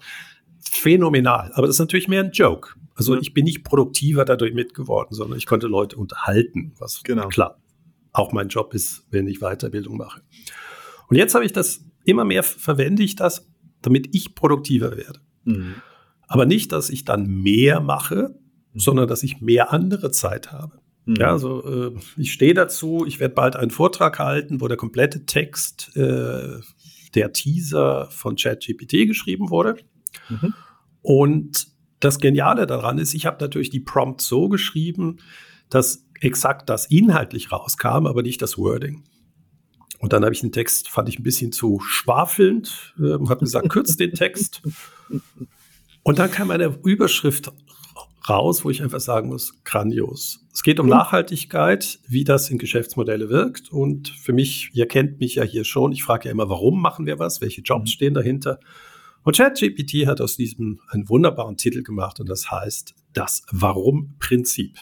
[0.61, 1.51] Phänomenal.
[1.55, 2.69] Aber das ist natürlich mehr ein Joke.
[2.95, 3.19] Also mhm.
[3.21, 7.27] ich bin nicht produktiver dadurch mitgeworden, sondern ich konnte Leute unterhalten, was genau.
[7.27, 7.59] klar
[8.13, 10.21] auch mein Job ist, wenn ich Weiterbildung mache.
[11.09, 13.49] Und jetzt habe ich das immer mehr verwende ich das,
[13.81, 15.19] damit ich produktiver werde.
[15.43, 15.75] Mhm.
[16.27, 18.39] Aber nicht, dass ich dann mehr mache,
[18.75, 20.79] sondern dass ich mehr andere Zeit habe.
[21.05, 21.15] Mhm.
[21.15, 25.25] Ja, also äh, ich stehe dazu, ich werde bald einen Vortrag halten, wo der komplette
[25.25, 26.59] Text äh,
[27.15, 29.77] der Teaser von ChatGPT geschrieben wurde.
[30.29, 30.53] Mhm.
[31.01, 31.67] Und
[31.99, 35.17] das Geniale daran ist, ich habe natürlich die Prompt so geschrieben,
[35.69, 39.03] dass exakt das inhaltlich rauskam, aber nicht das Wording.
[39.99, 43.69] Und dann habe ich den Text, fand ich ein bisschen zu schwafelnd, äh, habe gesagt,
[43.69, 44.61] kürzt den Text.
[46.03, 47.53] Und dann kam eine Überschrift
[48.29, 50.45] raus, wo ich einfach sagen muss, grandios.
[50.53, 53.71] Es geht um Nachhaltigkeit, wie das in Geschäftsmodelle wirkt.
[53.71, 57.05] Und für mich, ihr kennt mich ja hier schon, ich frage ja immer, warum machen
[57.05, 57.41] wir was?
[57.41, 57.93] Welche Jobs mhm.
[57.93, 58.59] stehen dahinter?
[59.23, 64.77] Und ChatGPT hat aus diesem einen wunderbaren Titel gemacht und das heißt das Warum-Prinzip.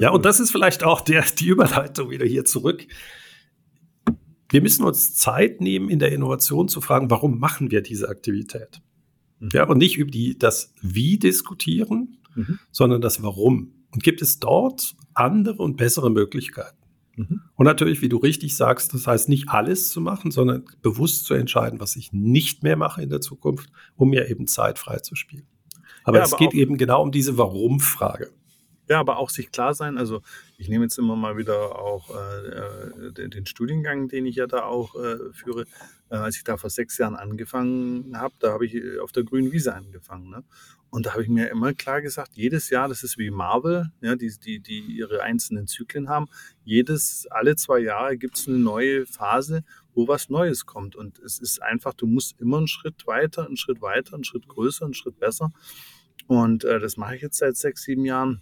[0.00, 2.86] Ja, und das ist vielleicht auch der, die Überleitung wieder hier zurück.
[4.48, 8.80] wir müssen uns Zeit nehmen, in der Innovation zu fragen, warum machen wir diese Aktivität?
[9.38, 9.48] Mhm.
[9.52, 12.58] Ja, und nicht über die, das Wie diskutieren, mhm.
[12.70, 13.72] sondern das Warum.
[13.92, 16.76] Und gibt es dort andere und bessere Möglichkeiten?
[17.16, 17.42] Mhm.
[17.56, 21.34] Und natürlich, wie du richtig sagst, das heißt nicht alles zu machen, sondern bewusst zu
[21.34, 25.14] entscheiden, was ich nicht mehr mache in der Zukunft, um mir eben Zeit frei zu
[25.14, 25.46] spielen.
[26.04, 28.30] Aber ja, es aber geht eben genau um diese Warum-Frage.
[28.88, 30.20] Ja, aber auch sich klar sein, also
[30.58, 34.48] ich nehme jetzt immer mal wieder auch äh, äh den, den, Studiengang, den ich ja
[34.48, 35.66] da auch äh, führe.
[36.08, 39.22] Äh, als ich da vor sechs Jahren angefangen habe, da habe ich äh, auf der
[39.22, 40.30] grünen Wiese angefangen.
[40.30, 40.42] Ne?
[40.90, 44.16] Und da habe ich mir immer klar gesagt, jedes Jahr, das ist wie Marvel, ja,
[44.16, 46.26] die, die, die ihre einzelnen Zyklen haben.
[46.64, 49.62] Jedes, alle zwei Jahre gibt es eine neue Phase,
[49.94, 50.96] wo was Neues kommt.
[50.96, 54.48] Und es ist einfach, du musst immer einen Schritt weiter, einen Schritt weiter, einen Schritt
[54.48, 55.52] größer, einen Schritt besser.
[56.26, 58.40] Und äh, das mache ich jetzt seit sechs, sieben Jahren.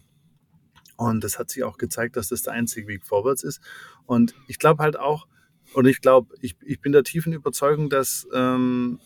[0.96, 3.61] Und das hat sich auch gezeigt, dass das der einzige Weg vorwärts ist.
[4.06, 5.26] Und ich glaube halt auch,
[5.74, 9.00] und ich glaube, ich, ich bin der tiefen Überzeugung, dass, ähm,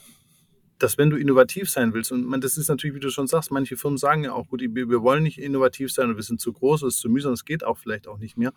[0.83, 3.53] dass wenn du innovativ sein willst, und man, das ist natürlich, wie du schon sagst,
[3.53, 6.83] manche Firmen sagen ja auch, gut, wir, wollen nicht innovativ sein wir sind zu groß,
[6.83, 8.53] es ist zu mühsam, es geht auch vielleicht auch nicht mehr.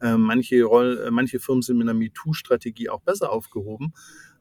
[0.00, 3.92] Ähm, manche, Roll, äh, manche Firmen sind mit einer MeToo-Strategie auch besser aufgehoben.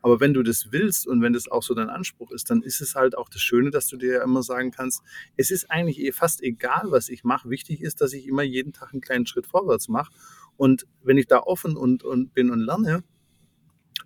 [0.02, 2.82] Aber wenn du das willst und wenn das auch so dein Anspruch ist, dann ist
[2.82, 5.02] es halt auch das Schöne, dass du dir ja immer sagen kannst,
[5.38, 7.50] es ist eigentlich eh fast egal, was ich mache.
[7.50, 10.12] Wichtig ist, dass ich immer jeden Tag einen kleinen Schritt vorwärts mache.
[10.58, 13.04] Und wenn ich da offen und, und bin und lerne,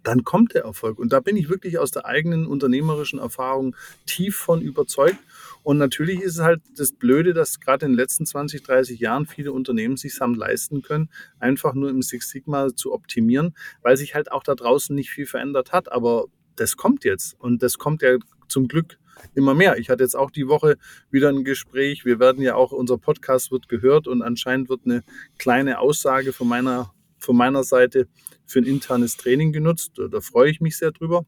[0.08, 1.00] dann kommt der Erfolg.
[1.00, 5.20] Und da bin ich wirklich aus der eigenen unternehmerischen Erfahrung tief von überzeugt.
[5.64, 9.26] Und natürlich ist es halt das Blöde, dass gerade in den letzten 20, 30 Jahren
[9.26, 14.16] viele Unternehmen sich haben leisten können, einfach nur im Six Sigma zu optimieren, weil sich
[14.16, 15.92] halt auch da draußen nicht viel verändert hat.
[15.92, 18.18] Aber das kommt jetzt und das kommt ja
[18.48, 18.98] zum Glück
[19.36, 19.78] immer mehr.
[19.78, 20.78] Ich hatte jetzt auch die Woche
[21.12, 22.06] wieder ein Gespräch.
[22.06, 25.04] Wir werden ja auch, unser Podcast wird gehört und anscheinend wird eine
[25.38, 26.94] kleine Aussage von meiner,
[27.28, 28.08] von meiner Seite
[28.46, 29.92] für ein internes Training genutzt.
[30.12, 31.26] Da freue ich mich sehr drüber.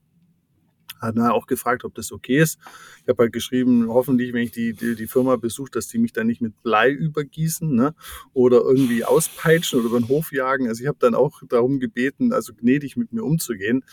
[1.01, 2.57] Hat er auch gefragt, ob das okay ist.
[3.01, 6.13] Ich habe halt geschrieben, hoffentlich, wenn ich die, die, die Firma besuche, dass die mich
[6.13, 7.95] dann nicht mit Blei übergießen ne?
[8.33, 10.67] oder irgendwie auspeitschen oder über den Hof jagen.
[10.67, 13.83] Also ich habe dann auch darum gebeten, also gnädig mit mir umzugehen.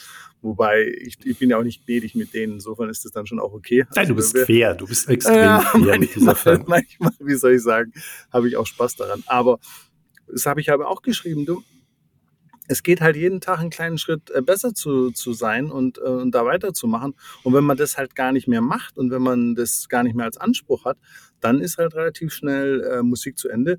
[0.42, 2.55] Wobei ich, ich bin ja auch nicht gnädig mit denen.
[2.55, 3.85] Insofern ist das dann schon auch okay.
[3.95, 4.75] Nein, also, du bist wir, fair.
[4.75, 6.64] Du bist extrem äh, fair manchmal, mit dieser Firma.
[6.69, 7.92] Manchmal, wie soll ich sagen,
[8.33, 9.25] habe ich auch Spaß daran.
[9.27, 9.59] Aber
[10.29, 11.47] das habe ich aber auch geschrieben.
[11.47, 11.62] Du,
[12.68, 16.02] es geht halt jeden Tag einen kleinen Schritt äh, besser zu, zu sein und, äh,
[16.02, 17.14] und da weiterzumachen.
[17.42, 20.16] Und wenn man das halt gar nicht mehr macht und wenn man das gar nicht
[20.16, 20.98] mehr als Anspruch hat,
[21.40, 23.79] dann ist halt relativ schnell äh, Musik zu Ende.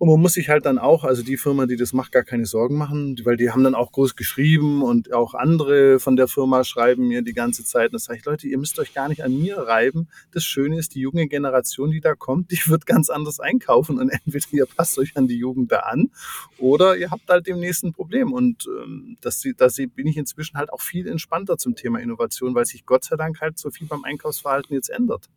[0.00, 2.46] Und man muss sich halt dann auch, also die Firma, die das macht, gar keine
[2.46, 6.64] Sorgen machen, weil die haben dann auch groß geschrieben und auch andere von der Firma
[6.64, 7.88] schreiben mir die ganze Zeit.
[7.88, 10.08] Und das sage ich, Leute, ihr müsst euch gar nicht an mir reiben.
[10.32, 13.98] Das Schöne ist, die junge Generation, die da kommt, die wird ganz anders einkaufen.
[13.98, 16.08] Und entweder ihr passt euch an die Jugend da an
[16.56, 18.32] oder ihr habt halt demnächst ein Problem.
[18.32, 22.64] Und ähm, das, das bin ich inzwischen halt auch viel entspannter zum Thema Innovation, weil
[22.64, 25.28] sich Gott sei Dank halt so viel beim Einkaufsverhalten jetzt ändert.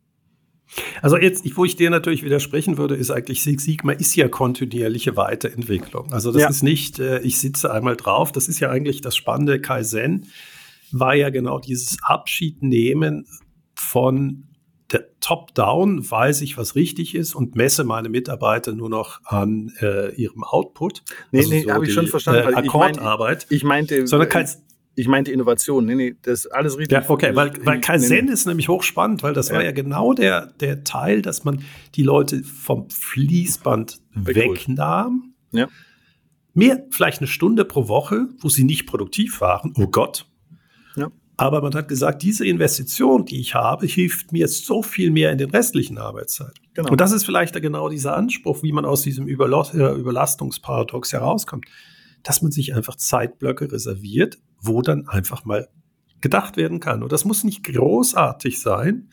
[1.02, 5.16] Also jetzt, wo ich dir natürlich widersprechen würde, ist eigentlich Six Sigma ist ja kontinuierliche
[5.16, 6.12] Weiterentwicklung.
[6.14, 6.50] Also das ja.
[6.50, 8.32] ist nicht, äh, ich sitze einmal drauf.
[8.32, 9.60] Das ist ja eigentlich das Spannende.
[9.60, 10.28] Kaizen
[10.92, 13.26] war ja genau dieses Abschiednehmen
[13.76, 14.46] von
[14.92, 20.14] der Top-Down, weiß ich, was richtig ist und messe meine Mitarbeiter nur noch an äh,
[20.16, 21.04] ihrem Output.
[21.32, 22.54] Nee, also nee, so habe ich schon verstanden.
[22.54, 23.48] Äh, Akkordarbeit.
[23.50, 24.48] Ich, mein, ich meinte, sondern kein,
[24.96, 25.86] ich meinte Innovation.
[25.86, 26.98] Nee, nee, das ist alles richtig.
[26.98, 28.32] Ja, okay, weil, weil Kaizen nee, nee.
[28.32, 29.56] ist nämlich hochspannend, weil das ja.
[29.56, 31.64] war ja genau der, der Teil, dass man
[31.96, 34.68] die Leute vom Fließband Wegholt.
[34.68, 35.34] wegnahm.
[35.52, 35.68] Ja.
[36.54, 39.74] Mehr, vielleicht eine Stunde pro Woche, wo sie nicht produktiv waren.
[39.76, 40.28] Oh Gott.
[40.96, 41.10] Ja.
[41.36, 45.40] Aber man hat gesagt, diese Investition, die ich habe, hilft mir so viel mehr in
[45.40, 46.54] den restlichen Arbeitszeit.
[46.76, 46.92] Genau.
[46.92, 51.66] Und das ist vielleicht genau dieser Anspruch, wie man aus diesem äh, Überlastungsparadox herauskommt,
[52.22, 55.68] dass man sich einfach Zeitblöcke reserviert, wo dann einfach mal
[56.22, 57.04] gedacht werden kann.
[57.04, 59.10] Und das muss nicht großartig sein.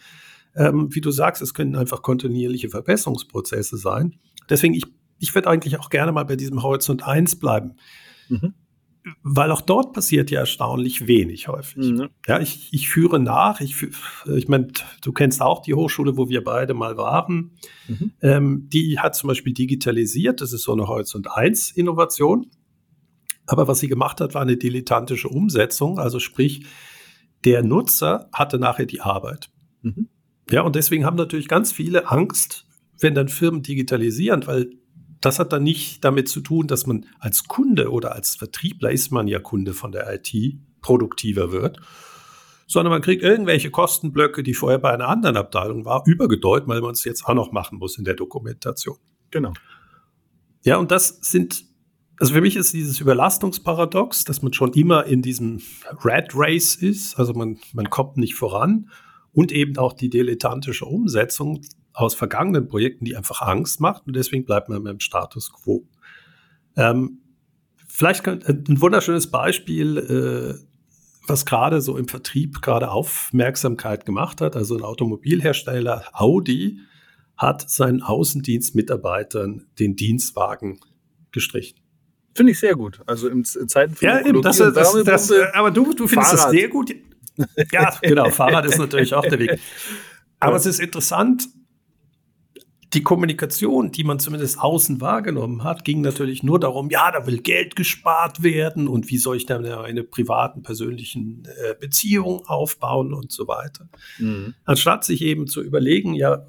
[0.56, 4.16] Ähm, wie du sagst, es können einfach kontinuierliche Verbesserungsprozesse sein.
[4.48, 4.84] Deswegen, ich,
[5.18, 7.76] ich würde eigentlich auch gerne mal bei diesem Horizont 1 bleiben.
[8.28, 8.54] Mhm.
[9.22, 11.90] Weil auch dort passiert ja erstaunlich wenig häufig.
[11.90, 12.10] Mhm.
[12.26, 13.60] Ja, ich, ich führe nach.
[13.60, 13.74] Ich,
[14.26, 14.68] ich meine,
[15.02, 17.52] du kennst auch die Hochschule, wo wir beide mal waren.
[17.88, 18.12] Mhm.
[18.20, 20.40] Ähm, die hat zum Beispiel digitalisiert.
[20.40, 22.50] Das ist so eine Horizont 1 Innovation.
[23.50, 25.98] Aber was sie gemacht hat, war eine dilettantische Umsetzung.
[25.98, 26.66] Also sprich,
[27.44, 29.50] der Nutzer hatte nachher die Arbeit.
[29.82, 30.08] Mhm.
[30.50, 32.64] Ja, und deswegen haben natürlich ganz viele Angst,
[33.00, 34.70] wenn dann Firmen digitalisieren, weil
[35.20, 39.10] das hat dann nicht damit zu tun, dass man als Kunde oder als Vertriebler ist
[39.10, 40.32] man ja Kunde von der IT
[40.80, 41.80] produktiver wird,
[42.68, 46.92] sondern man kriegt irgendwelche Kostenblöcke, die vorher bei einer anderen Abteilung war, übergedeutet, weil man
[46.92, 48.96] es jetzt auch noch machen muss in der Dokumentation.
[49.32, 49.54] Genau.
[50.62, 51.69] Ja, und das sind
[52.20, 55.62] also für mich ist dieses Überlastungsparadox, dass man schon immer in diesem
[56.04, 58.90] Red Race ist, also man, man kommt nicht voran
[59.33, 61.62] und eben auch die dilettantische Umsetzung
[61.94, 65.88] aus vergangenen Projekten, die einfach Angst macht und deswegen bleibt man beim Status quo.
[66.76, 67.22] Ähm,
[67.88, 70.66] vielleicht ein wunderschönes Beispiel, äh,
[71.26, 74.56] was gerade so im Vertrieb gerade Aufmerksamkeit gemacht hat.
[74.56, 76.80] Also ein Automobilhersteller Audi
[77.38, 80.80] hat seinen Außendienstmitarbeitern den Dienstwagen
[81.30, 81.80] gestrichen.
[82.35, 83.01] Finde ich sehr gut.
[83.07, 86.47] Also in Zeiten von Ja, eben, das, das, das, aber du, du findest Fahrrad.
[86.47, 86.95] das sehr gut.
[87.73, 89.59] Ja, genau, Fahrrad ist natürlich auch der Weg.
[90.38, 91.49] Aber es ist interessant,
[92.93, 97.38] die Kommunikation, die man zumindest außen wahrgenommen hat, ging natürlich nur darum, ja, da will
[97.38, 103.31] Geld gespart werden und wie soll ich dann eine privaten, persönlichen äh, Beziehung aufbauen und
[103.31, 103.88] so weiter.
[104.19, 104.55] Mhm.
[104.64, 106.47] Anstatt sich eben zu überlegen, ja,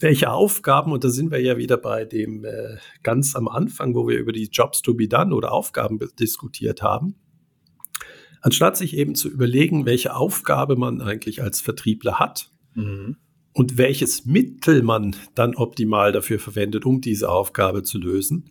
[0.00, 4.08] welche Aufgaben, und da sind wir ja wieder bei dem äh, ganz am Anfang, wo
[4.08, 7.16] wir über die Jobs to be done oder Aufgaben diskutiert haben,
[8.40, 13.16] anstatt sich eben zu überlegen, welche Aufgabe man eigentlich als Vertriebler hat mhm.
[13.52, 18.50] und welches Mittel man dann optimal dafür verwendet, um diese Aufgabe zu lösen,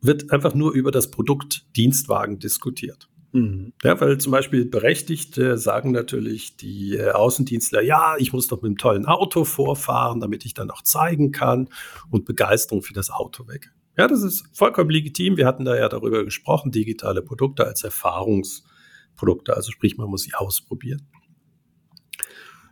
[0.00, 3.08] wird einfach nur über das Produkt Dienstwagen diskutiert.
[3.32, 3.72] Mhm.
[3.82, 8.66] Ja, weil zum Beispiel Berechtigte sagen natürlich die äh, Außendienstler, ja, ich muss doch mit
[8.66, 11.68] einem tollen Auto vorfahren, damit ich dann auch zeigen kann
[12.10, 13.70] und Begeisterung für das Auto weg.
[13.98, 15.36] Ja, das ist vollkommen legitim.
[15.36, 20.34] Wir hatten da ja darüber gesprochen, digitale Produkte als Erfahrungsprodukte, also sprich, man muss sie
[20.34, 21.08] ausprobieren.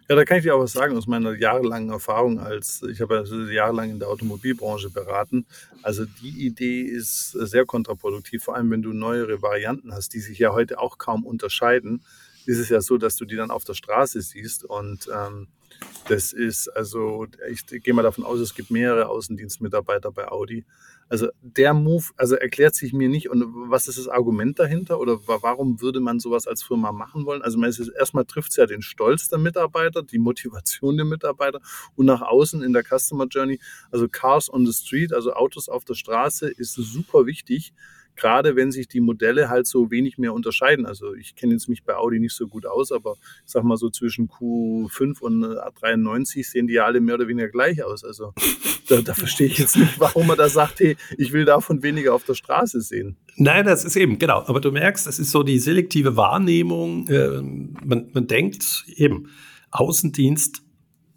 [0.09, 3.19] Ja, da kann ich dir auch was sagen aus meiner jahrelangen Erfahrung als, ich habe
[3.19, 5.47] also jahrelang in der Automobilbranche beraten.
[5.83, 10.39] Also die Idee ist sehr kontraproduktiv, vor allem wenn du neuere Varianten hast, die sich
[10.39, 12.05] ja heute auch kaum unterscheiden.
[12.47, 15.49] Ist es ja so, dass du die dann auf der Straße siehst und ähm,
[16.09, 20.65] das ist also, ich gehe mal davon aus, es gibt mehrere Außendienstmitarbeiter bei Audi.
[21.09, 25.21] Also der Move, also erklärt sich mir nicht und was ist das Argument dahinter oder
[25.27, 27.43] warum würde man sowas als Firma machen wollen?
[27.43, 31.61] Also man ist, erstmal trifft es ja den Stolz der Mitarbeiter, die Motivation der Mitarbeiter
[31.95, 33.61] und nach außen in der Customer Journey,
[33.93, 37.73] also Cars on the Street, also Autos auf der Straße ist super wichtig
[38.17, 40.87] gerade wenn sich die Modelle halt so wenig mehr unterscheiden.
[40.87, 43.77] Also ich kenne jetzt mich bei Audi nicht so gut aus, aber ich sag mal
[43.77, 48.05] so zwischen Q5 und A93 sehen die ja alle mehr oder weniger gleich aus.
[48.05, 48.33] Also
[48.89, 52.15] da, da verstehe ich jetzt nicht, warum man da sagt, hey, ich will davon weniger
[52.15, 53.17] auf der Straße sehen.
[53.37, 54.45] Nein, das ist eben, genau.
[54.47, 57.07] Aber du merkst, das ist so die selektive Wahrnehmung.
[57.09, 59.29] Äh, man, man denkt eben,
[59.71, 60.63] Außendienst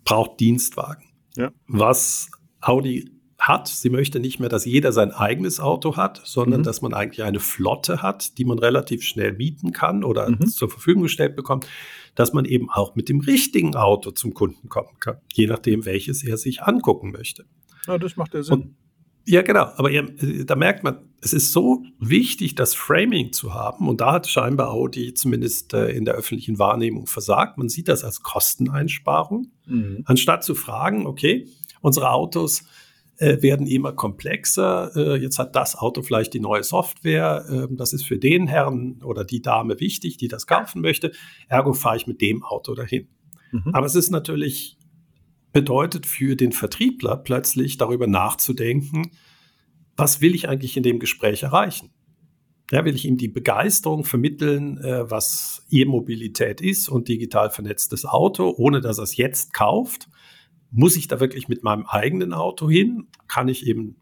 [0.03, 1.05] braucht Dienstwagen.
[1.38, 1.51] Ja.
[1.67, 3.09] Was Audi
[3.49, 3.67] hat.
[3.67, 6.63] Sie möchte nicht mehr, dass jeder sein eigenes Auto hat, sondern mhm.
[6.63, 10.47] dass man eigentlich eine Flotte hat, die man relativ schnell mieten kann oder mhm.
[10.47, 11.67] zur Verfügung gestellt bekommt,
[12.15, 16.23] dass man eben auch mit dem richtigen Auto zum Kunden kommen kann, je nachdem, welches
[16.23, 17.45] er sich angucken möchte.
[17.88, 18.53] Ja, das macht ja Sinn.
[18.53, 18.75] Und,
[19.25, 19.67] ja, genau.
[19.75, 20.05] Aber ihr,
[20.45, 23.88] da merkt man, es ist so wichtig, das Framing zu haben.
[23.88, 27.57] Und da hat scheinbar Audi zumindest äh, in der öffentlichen Wahrnehmung versagt.
[27.57, 30.03] Man sieht das als Kosteneinsparung, mhm.
[30.05, 31.47] anstatt zu fragen, okay,
[31.81, 32.63] unsere Autos
[33.19, 34.91] äh, werden immer komplexer.
[34.95, 37.45] Äh, jetzt hat das Auto vielleicht die neue Software.
[37.49, 41.12] Äh, das ist für den Herrn oder die Dame wichtig, die das kaufen möchte.
[41.47, 43.08] Ergo fahre ich mit dem Auto dahin.
[43.51, 43.73] Mhm.
[43.73, 44.77] Aber es ist natürlich
[45.51, 49.12] bedeutet für den Vertriebler plötzlich darüber nachzudenken,
[49.97, 51.89] was will ich eigentlich in dem Gespräch erreichen?
[52.71, 58.53] Ja, will ich ihm die Begeisterung vermitteln, äh, was E-Mobilität ist und digital vernetztes Auto,
[58.55, 60.08] ohne dass er es jetzt kauft?
[60.71, 63.08] Muss ich da wirklich mit meinem eigenen Auto hin?
[63.27, 63.97] Kann ich eben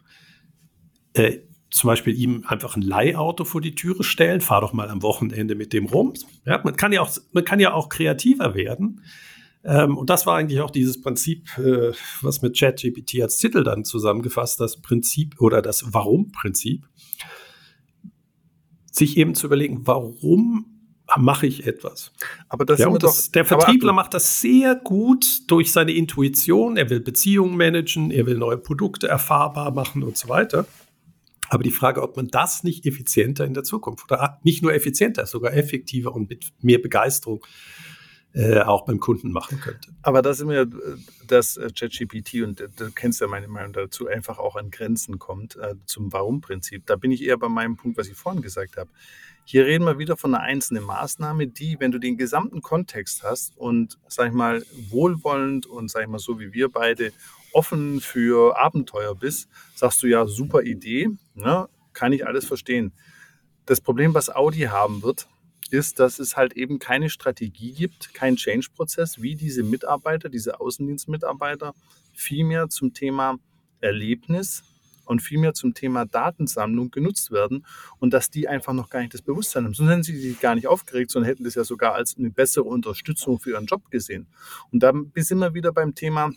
[1.13, 4.41] äh, zum Beispiel ihm einfach ein Leihauto vor die Türe stellen?
[4.41, 6.13] Fahr doch mal am Wochenende mit dem rum.
[6.45, 9.01] Ja, man kann ja auch, man kann ja auch kreativer werden.
[9.63, 13.83] Ähm, und das war eigentlich auch dieses Prinzip, äh, was mit ChatGPT als Titel dann
[13.83, 16.87] zusammengefasst, das Prinzip oder das Warum-Prinzip.
[18.91, 20.76] Sich eben zu überlegen, warum
[21.17, 22.11] mache ich etwas.
[22.49, 26.77] Aber das ja, das, doch, der Vertriebler macht das sehr gut durch seine Intuition.
[26.77, 30.65] Er will Beziehungen managen, er will neue Produkte erfahrbar machen und so weiter.
[31.49, 35.25] Aber die Frage, ob man das nicht effizienter in der Zukunft oder nicht nur effizienter,
[35.25, 37.86] sogar effektiver und mit mehr Begeisterung äh,
[38.65, 39.89] auch beim Kunden machen könnte.
[40.03, 40.67] Aber da sind wir, äh,
[41.25, 45.55] dass äh, ChatGPT, und du kennst ja meine Meinung dazu, einfach auch an Grenzen kommt
[45.55, 46.85] äh, zum Warum-Prinzip.
[46.85, 48.89] Da bin ich eher bei meinem Punkt, was ich vorhin gesagt habe.
[49.43, 53.57] Hier reden wir wieder von einer einzelnen Maßnahme, die, wenn du den gesamten Kontext hast
[53.57, 57.13] und, sag ich mal, wohlwollend und, sag ich mal, so wie wir beide
[57.53, 61.69] offen für Abenteuer bist, sagst du ja, super Idee, ne?
[61.93, 62.91] kann ich alles verstehen.
[63.65, 65.27] Das Problem, was Audi haben wird,
[65.69, 71.73] ist, dass es halt eben keine Strategie gibt, keinen Change-Prozess, wie diese Mitarbeiter, diese Außendienstmitarbeiter
[72.13, 73.37] vielmehr zum Thema
[73.81, 74.63] Erlebnis
[75.05, 77.65] und vielmehr zum Thema Datensammlung genutzt werden
[77.99, 79.73] und dass die einfach noch gar nicht das Bewusstsein haben.
[79.73, 82.65] Sonst hätten sie sich gar nicht aufgeregt, sondern hätten das ja sogar als eine bessere
[82.65, 84.27] Unterstützung für ihren Job gesehen.
[84.71, 86.31] Und da sind wir wieder beim Thema,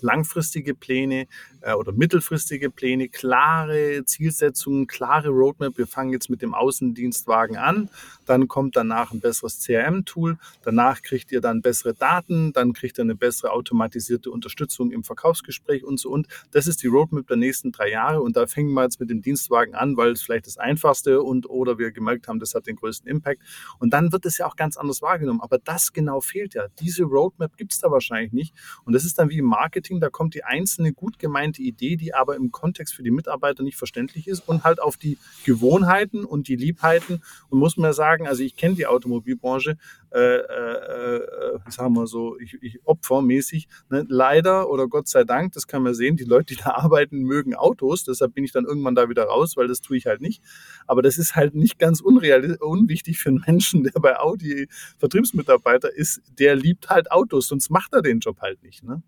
[0.00, 1.26] langfristige Pläne
[1.60, 5.78] äh, oder mittelfristige Pläne, klare Zielsetzungen, klare Roadmap.
[5.78, 7.88] Wir fangen jetzt mit dem Außendienstwagen an,
[8.26, 13.02] dann kommt danach ein besseres CRM-Tool, danach kriegt ihr dann bessere Daten, dann kriegt ihr
[13.02, 16.28] eine bessere automatisierte Unterstützung im Verkaufsgespräch und so und.
[16.50, 19.22] Das ist die Roadmap der nächsten drei Jahre und da fängen wir jetzt mit dem
[19.22, 22.76] Dienstwagen an, weil es vielleicht das einfachste und oder wir gemerkt haben, das hat den
[22.76, 23.42] größten Impact
[23.78, 25.40] und dann wird es ja auch ganz anders wahrgenommen.
[25.40, 26.66] Aber das genau fehlt ja.
[26.80, 28.54] Diese Roadmap gibt es da wahrscheinlich nicht
[28.84, 32.14] und das ist dann wie im Marketing, da kommt die einzelne gut gemeinte Idee, die
[32.14, 36.48] aber im Kontext für die Mitarbeiter nicht verständlich ist und halt auf die Gewohnheiten und
[36.48, 39.76] die Liebheiten und muss man sagen, sagen, also ich kenne die Automobilbranche,
[40.10, 43.66] äh, äh, äh, sagen wir so, ich, ich opfermäßig.
[43.90, 44.04] Ne?
[44.08, 47.54] Leider oder Gott sei Dank, das kann man sehen, die Leute, die da arbeiten, mögen
[47.54, 48.04] Autos.
[48.04, 50.42] Deshalb bin ich dann irgendwann da wieder raus, weil das tue ich halt nicht.
[50.86, 54.68] Aber das ist halt nicht ganz unwichtig für einen Menschen, der bei Audi
[54.98, 56.20] Vertriebsmitarbeiter ist.
[56.38, 58.84] Der liebt halt Autos, sonst macht er den Job halt nicht.
[58.84, 59.02] Ne?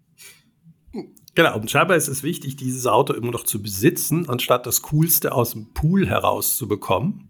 [1.35, 5.33] Genau, und scheinbar ist es wichtig, dieses Auto immer noch zu besitzen, anstatt das Coolste
[5.33, 7.29] aus dem Pool herauszubekommen.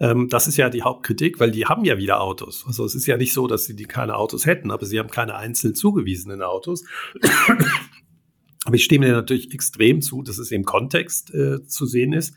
[0.00, 2.64] Ähm, das ist ja die Hauptkritik, weil die haben ja wieder Autos.
[2.66, 5.10] Also es ist ja nicht so, dass sie die keine Autos hätten, aber sie haben
[5.10, 6.84] keine einzeln zugewiesenen Autos.
[8.64, 12.34] aber ich stimme dir natürlich extrem zu, dass es im Kontext äh, zu sehen ist,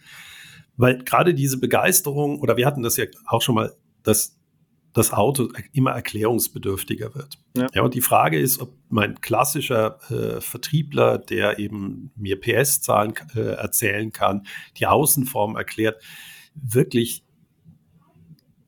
[0.76, 4.38] weil gerade diese Begeisterung, oder wir hatten das ja auch schon mal, dass
[4.94, 7.40] das Auto immer erklärungsbedürftiger wird.
[7.58, 7.68] Ja.
[7.74, 13.40] ja und die Frage ist, ob mein klassischer äh, Vertriebler, der eben mir PS-Zahlen äh,
[13.40, 14.46] erzählen kann,
[14.78, 16.02] die Außenform erklärt,
[16.54, 17.24] wirklich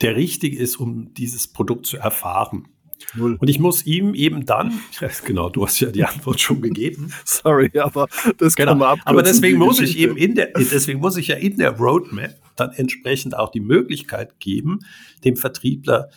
[0.02, 2.68] der richtig ist, um dieses Produkt zu erfahren.
[3.14, 3.38] Null.
[3.40, 4.80] Und ich muss ihm eben dann,
[5.26, 7.12] genau, du hast ja die Antwort schon gegeben.
[7.26, 8.72] Sorry, aber das genau.
[8.72, 11.58] kann man abkürzen, Aber deswegen muss ich eben in der, deswegen muss ich ja in
[11.58, 14.80] der Roadmap dann entsprechend auch die Möglichkeit geben,
[15.24, 16.10] dem Vertriebler,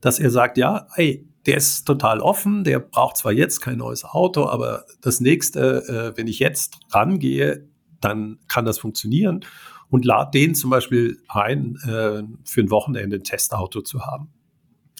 [0.00, 4.04] dass er sagt, ja, ey, der ist total offen, der braucht zwar jetzt kein neues
[4.04, 7.68] Auto, aber das nächste, äh, wenn ich jetzt rangehe,
[8.00, 9.44] dann kann das funktionieren
[9.88, 14.28] und lade den zum Beispiel ein, äh, für ein Wochenende ein Testauto zu haben.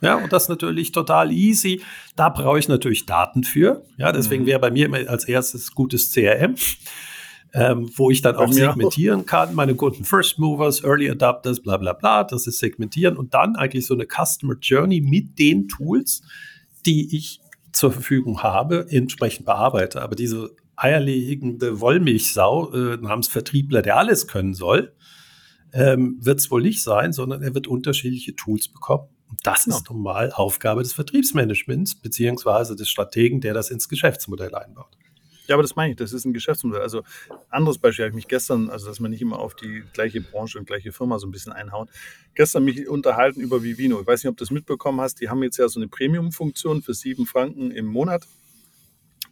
[0.03, 1.81] Ja, und das ist natürlich total easy.
[2.17, 3.83] Da brauche ich natürlich Daten für.
[3.97, 4.47] Ja, deswegen mhm.
[4.49, 6.57] wäre bei mir immer als erstes gutes CRM,
[7.55, 9.27] ähm, wo ich dann auch segmentieren auch.
[9.27, 9.55] kann.
[9.55, 12.25] Meine Kunden First Movers, Early Adapters, bla bla bla.
[12.25, 16.23] Das ist segmentieren und dann eigentlich so eine Customer Journey mit den Tools,
[16.85, 17.41] die ich
[17.73, 20.03] zur Verfügung habe, entsprechend bearbeite.
[20.03, 24.93] Aber diese eierlegende Wollmilchsau äh, namens Vertriebler, der alles können soll,
[25.73, 29.09] ähm, wird es wohl nicht sein, sondern er wird unterschiedliche Tools bekommen.
[29.29, 29.77] Und das genau.
[29.77, 34.97] ist normal Aufgabe des Vertriebsmanagements beziehungsweise des Strategen, der das ins Geschäftsmodell einbaut.
[35.47, 36.81] Ja, aber das meine ich, das ist ein Geschäftsmodell.
[36.81, 37.03] Also
[37.51, 40.59] anderes Beispiel habe ich mich gestern, also dass man nicht immer auf die gleiche Branche
[40.59, 41.89] und gleiche Firma so ein bisschen einhaut,
[42.35, 44.01] gestern mich unterhalten über Vivino.
[44.01, 46.83] Ich weiß nicht, ob du das mitbekommen hast, die haben jetzt ja so eine Premium-Funktion
[46.83, 48.27] für sieben Franken im Monat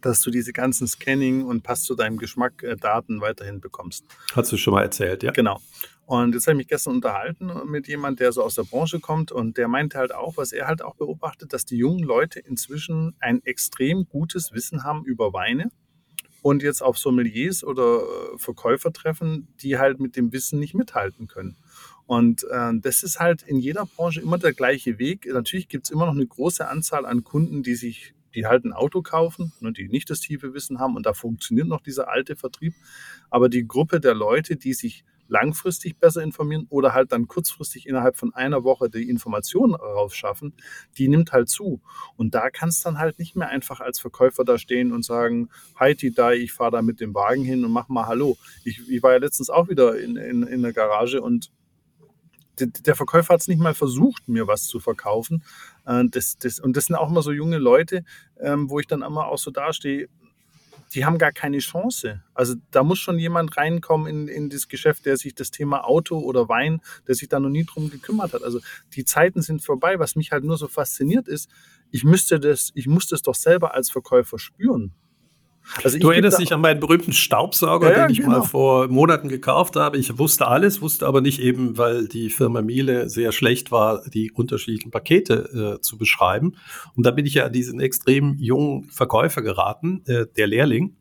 [0.01, 4.05] dass du diese ganzen Scanning und passt zu deinem Geschmack äh, Daten weiterhin bekommst.
[4.35, 5.31] Hast du schon mal erzählt, ja?
[5.31, 5.59] Genau.
[6.05, 9.31] Und jetzt habe ich mich gestern unterhalten mit jemand, der so aus der Branche kommt
[9.31, 13.15] und der meinte halt auch, was er halt auch beobachtet, dass die jungen Leute inzwischen
[13.19, 15.71] ein extrem gutes Wissen haben über Weine
[16.43, 21.25] und jetzt auf Sommeliers oder äh, Verkäufer treffen, die halt mit dem Wissen nicht mithalten
[21.25, 21.57] können.
[22.05, 25.25] Und äh, das ist halt in jeder Branche immer der gleiche Weg.
[25.25, 28.73] Natürlich gibt es immer noch eine große Anzahl an Kunden, die sich die halt ein
[28.73, 32.35] Auto kaufen, ne, die nicht das tiefe Wissen haben und da funktioniert noch dieser alte
[32.35, 32.75] Vertrieb.
[33.29, 38.17] Aber die Gruppe der Leute, die sich langfristig besser informieren oder halt dann kurzfristig innerhalb
[38.17, 40.53] von einer Woche die Informationen rausschaffen,
[40.97, 41.81] die nimmt halt zu.
[42.15, 46.13] Und da kannst dann halt nicht mehr einfach als Verkäufer da stehen und sagen, Heidi
[46.13, 48.37] da, ich fahre da mit dem Wagen hin und mach mal Hallo.
[48.63, 51.51] Ich, ich war ja letztens auch wieder in, in, in der Garage und
[52.57, 55.43] der Verkäufer hat es nicht mal versucht, mir was zu verkaufen.
[55.85, 58.03] Äh, das, das, und das sind auch immer so junge Leute,
[58.39, 60.07] ähm, wo ich dann immer auch so dastehe,
[60.93, 62.23] die haben gar keine Chance.
[62.33, 66.19] Also da muss schon jemand reinkommen in, in das Geschäft, der sich das Thema Auto
[66.19, 68.43] oder Wein, der sich da noch nie drum gekümmert hat.
[68.43, 68.59] Also
[68.93, 69.99] die Zeiten sind vorbei.
[69.99, 71.49] Was mich halt nur so fasziniert ist,
[71.91, 74.93] ich müsste das, ich muss das doch selber als Verkäufer spüren.
[75.83, 78.39] Also du erinnerst dich an meinen berühmten Staubsauger, ja, den ich genau.
[78.39, 79.97] mal vor Monaten gekauft habe.
[79.97, 84.31] Ich wusste alles, wusste aber nicht eben, weil die Firma Miele sehr schlecht war, die
[84.31, 86.55] unterschiedlichen Pakete äh, zu beschreiben.
[86.95, 90.97] Und da bin ich ja an diesen extrem jungen Verkäufer geraten, äh, der Lehrling.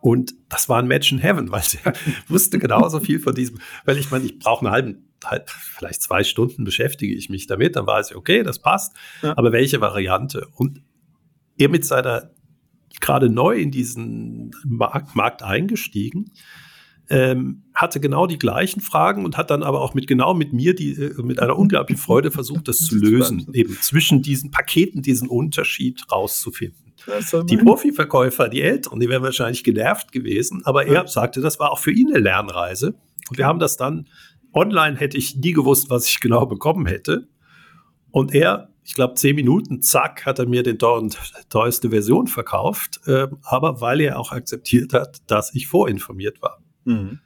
[0.00, 1.92] Und das war ein Match in Heaven, weil der
[2.28, 6.24] wusste genauso viel von diesem, weil ich meine, ich brauche einen halben halt vielleicht zwei
[6.24, 8.94] Stunden beschäftige ich mich damit, dann weiß ich, okay, das passt.
[9.22, 9.36] Ja.
[9.36, 10.48] Aber welche Variante?
[10.54, 10.82] Und
[11.58, 12.30] er mit seiner
[13.00, 16.32] gerade neu in diesen Markt, Markt eingestiegen,
[17.08, 20.74] ähm, hatte genau die gleichen Fragen und hat dann aber auch mit genau mit mir
[20.74, 25.28] die äh, mit einer unglaublichen Freude versucht, das zu lösen, eben zwischen diesen Paketen diesen
[25.28, 26.92] Unterschied rauszufinden.
[27.46, 31.78] Die Profiverkäufer, die Älteren, die wären wahrscheinlich genervt gewesen, aber er sagte, das war auch
[31.78, 32.94] für ihn eine Lernreise.
[33.30, 34.06] Und wir haben das dann
[34.52, 37.28] online hätte ich nie gewusst, was ich genau bekommen hätte.
[38.10, 43.28] Und er, ich glaube, zehn Minuten, zack, hat er mir den teuerste Version verkauft, äh,
[43.42, 46.60] aber weil er auch akzeptiert hat, dass ich vorinformiert war.
[46.82, 47.20] Mhm.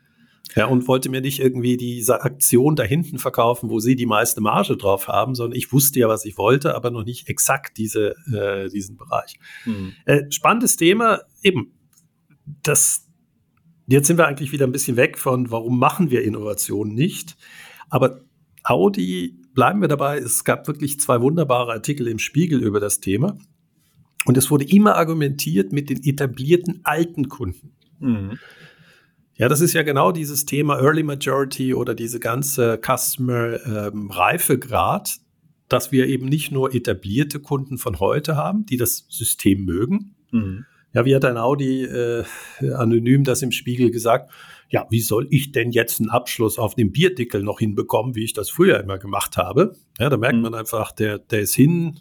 [0.55, 4.43] Ja, und wollte mir nicht irgendwie diese Aktion da hinten verkaufen, wo sie die meiste
[4.43, 8.15] Marge drauf haben, sondern ich wusste ja, was ich wollte, aber noch nicht exakt diese,
[8.31, 9.39] äh, diesen Bereich.
[9.65, 9.95] Mhm.
[10.05, 11.73] Äh, spannendes Thema, eben,
[12.63, 13.09] das,
[13.87, 17.39] jetzt sind wir eigentlich wieder ein bisschen weg von, warum machen wir Innovationen nicht?
[17.89, 18.21] Aber
[18.65, 23.39] Audi, bleiben wir dabei, es gab wirklich zwei wunderbare Artikel im Spiegel über das Thema.
[24.27, 27.73] Und es wurde immer argumentiert mit den etablierten alten Kunden.
[28.01, 28.39] Mhm.
[29.37, 35.17] Ja, das ist ja genau dieses Thema Early Majority oder diese ganze Customer ähm, Reifegrad,
[35.69, 40.15] dass wir eben nicht nur etablierte Kunden von heute haben, die das System mögen.
[40.31, 40.65] Mhm.
[40.93, 42.25] Ja, wie hat ein Audi äh,
[42.61, 44.31] anonym das im Spiegel gesagt?
[44.71, 48.33] Ja, wie soll ich denn jetzt einen Abschluss auf dem Bierdickel noch hinbekommen, wie ich
[48.33, 49.77] das früher immer gemacht habe?
[49.99, 50.43] Ja, da merkt mhm.
[50.43, 52.01] man einfach, der, der ist hin,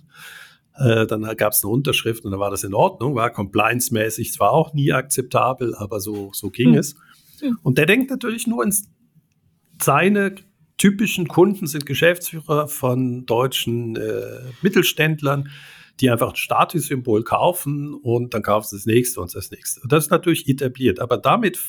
[0.77, 4.51] äh, dann gab es eine Unterschrift und dann war das in Ordnung, war compliance-mäßig zwar
[4.51, 6.77] auch nie akzeptabel, aber so, so ging mhm.
[6.77, 6.95] es.
[7.61, 8.89] Und der denkt natürlich nur ins
[9.81, 10.35] seine
[10.77, 15.49] typischen Kunden sind Geschäftsführer von deutschen äh, Mittelständlern,
[15.99, 19.81] die einfach ein Statussymbol kaufen und dann kaufen sie das nächste und das nächste.
[19.81, 20.99] Und das ist natürlich etabliert.
[20.99, 21.59] Aber damit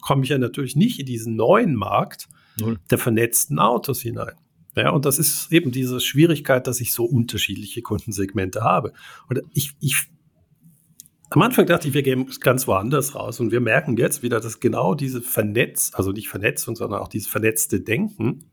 [0.00, 2.28] komme ich ja natürlich nicht in diesen neuen Markt
[2.58, 2.78] Null.
[2.90, 4.34] der vernetzten Autos hinein.
[4.76, 8.92] Ja, und das ist eben diese Schwierigkeit, dass ich so unterschiedliche Kundensegmente habe.
[9.28, 10.10] Und ich, ich
[11.30, 14.58] am Anfang dachte ich, wir gehen ganz woanders raus und wir merken jetzt wieder, dass
[14.58, 18.50] genau diese Vernetz, also nicht Vernetzung, sondern auch dieses vernetzte Denken,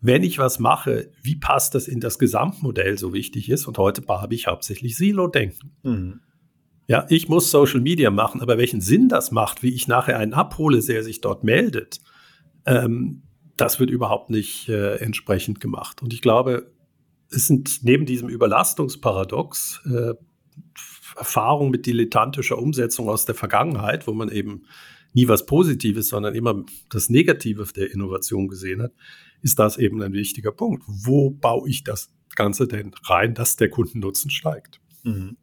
[0.00, 3.66] wenn ich was mache, wie passt das in das Gesamtmodell so wichtig ist.
[3.66, 5.72] Und heute habe ich hauptsächlich Silo-Denken.
[5.82, 6.20] Mhm.
[6.90, 10.34] Ja, ich muss Social Media machen, aber welchen Sinn das macht, wie ich nachher einen
[10.34, 12.00] abhole, der sich dort meldet,
[12.66, 13.22] ähm,
[13.56, 16.02] das wird überhaupt nicht äh, entsprechend gemacht.
[16.02, 16.72] Und ich glaube,
[17.30, 20.14] es sind neben diesem Überlastungsparadox äh,
[21.16, 24.64] Erfahrung mit dilettantischer Umsetzung aus der Vergangenheit, wo man eben
[25.12, 28.94] nie was Positives, sondern immer das Negative der Innovation gesehen hat,
[29.42, 30.82] ist das eben ein wichtiger Punkt.
[30.88, 34.80] Wo baue ich das Ganze denn rein, dass der Kundennutzen steigt?
[35.04, 35.36] Mhm.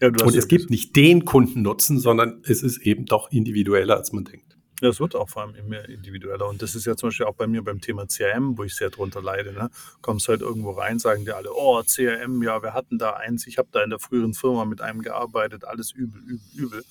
[0.00, 4.24] Ja, Und es gibt nicht den Kundennutzen, sondern es ist eben doch individueller, als man
[4.24, 4.56] denkt.
[4.80, 6.48] Ja, es wird auch vor allem immer individueller.
[6.48, 8.88] Und das ist ja zum Beispiel auch bei mir beim Thema CRM, wo ich sehr
[8.88, 9.52] drunter leide.
[9.52, 9.70] Ne?
[10.00, 13.58] Kommst halt irgendwo rein, sagen dir alle, oh, CRM, ja, wir hatten da eins, ich
[13.58, 16.84] habe da in der früheren Firma mit einem gearbeitet, alles übel, übel, übel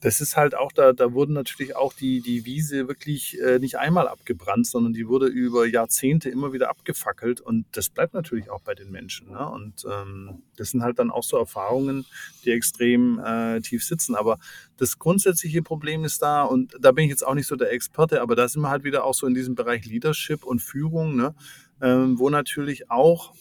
[0.00, 3.78] das ist halt auch, da, da wurden natürlich auch die, die Wiese wirklich äh, nicht
[3.78, 8.62] einmal abgebrannt, sondern die wurde über Jahrzehnte immer wieder abgefackelt und das bleibt natürlich auch
[8.62, 9.30] bei den Menschen.
[9.30, 9.46] Ne?
[9.46, 12.06] Und ähm, das sind halt dann auch so Erfahrungen,
[12.44, 14.14] die extrem äh, tief sitzen.
[14.14, 14.38] Aber
[14.78, 18.22] das grundsätzliche Problem ist da und da bin ich jetzt auch nicht so der Experte,
[18.22, 21.34] aber da sind wir halt wieder auch so in diesem Bereich Leadership und Führung, ne?
[21.82, 23.34] ähm, wo natürlich auch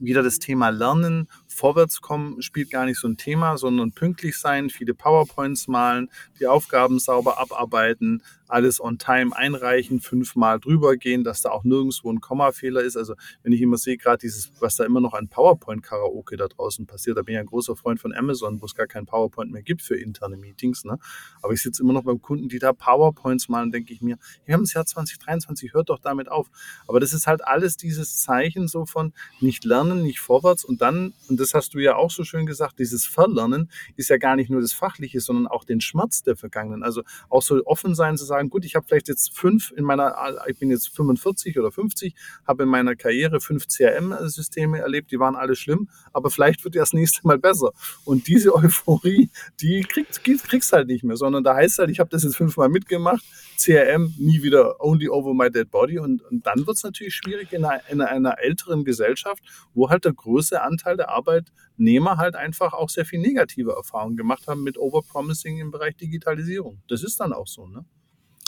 [0.00, 4.94] wieder das Thema Lernen, Vorwärtskommen spielt gar nicht so ein Thema, sondern pünktlich sein, viele
[4.94, 11.50] PowerPoints malen, die Aufgaben sauber abarbeiten, alles on time einreichen, fünfmal drüber gehen, dass da
[11.50, 12.96] auch nirgendwo ein Kommafehler ist.
[12.96, 16.86] Also wenn ich immer sehe, gerade dieses, was da immer noch an PowerPoint-Karaoke da draußen
[16.86, 19.62] passiert, da bin ich ein großer Freund von Amazon, wo es gar kein PowerPoint mehr
[19.62, 20.84] gibt für interne Meetings.
[20.84, 20.98] Ne?
[21.42, 24.54] Aber ich sitze immer noch beim Kunden, die da PowerPoints malen, denke ich mir, wir
[24.54, 26.50] haben das Jahr 2023, hört doch damit auf.
[26.86, 31.14] Aber das ist halt alles dieses Zeichen so von nicht lernen, nicht vorwärts und dann,
[31.28, 34.50] und das hast du ja auch so schön gesagt, dieses Verlernen ist ja gar nicht
[34.50, 36.82] nur das Fachliche, sondern auch den Schmerz der Vergangenen.
[36.82, 39.84] Also auch so offen sein zu sagen, sagen, gut, ich habe vielleicht jetzt fünf in
[39.84, 40.14] meiner,
[40.48, 42.14] ich bin jetzt 45 oder 50,
[42.46, 46.92] habe in meiner Karriere fünf CRM-Systeme erlebt, die waren alle schlimm, aber vielleicht wird das
[46.92, 47.72] nächste Mal besser.
[48.04, 49.30] Und diese Euphorie,
[49.60, 52.68] die kriegst, kriegst halt nicht mehr, sondern da heißt halt, ich habe das jetzt fünfmal
[52.68, 53.24] mitgemacht,
[53.56, 57.52] CRM nie wieder only over my dead body und, und dann wird es natürlich schwierig
[57.52, 59.42] in einer, in einer älteren Gesellschaft,
[59.74, 64.46] wo halt der größte Anteil der Arbeitnehmer halt einfach auch sehr viel negative Erfahrungen gemacht
[64.48, 66.82] haben mit Overpromising im Bereich Digitalisierung.
[66.88, 67.84] Das ist dann auch so, ne?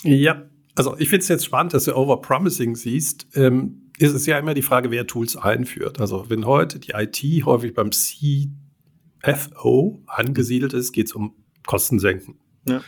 [0.03, 0.43] Ja,
[0.75, 3.27] also ich finde es jetzt spannend, dass du Overpromising siehst.
[3.33, 5.99] Ähm, ist es ja immer die Frage, wer Tools einführt.
[5.99, 8.53] Also wenn heute die IT häufig beim CFO
[10.05, 11.33] angesiedelt ist, geht es um
[11.65, 12.35] Kostensenken.
[12.67, 12.81] Ja.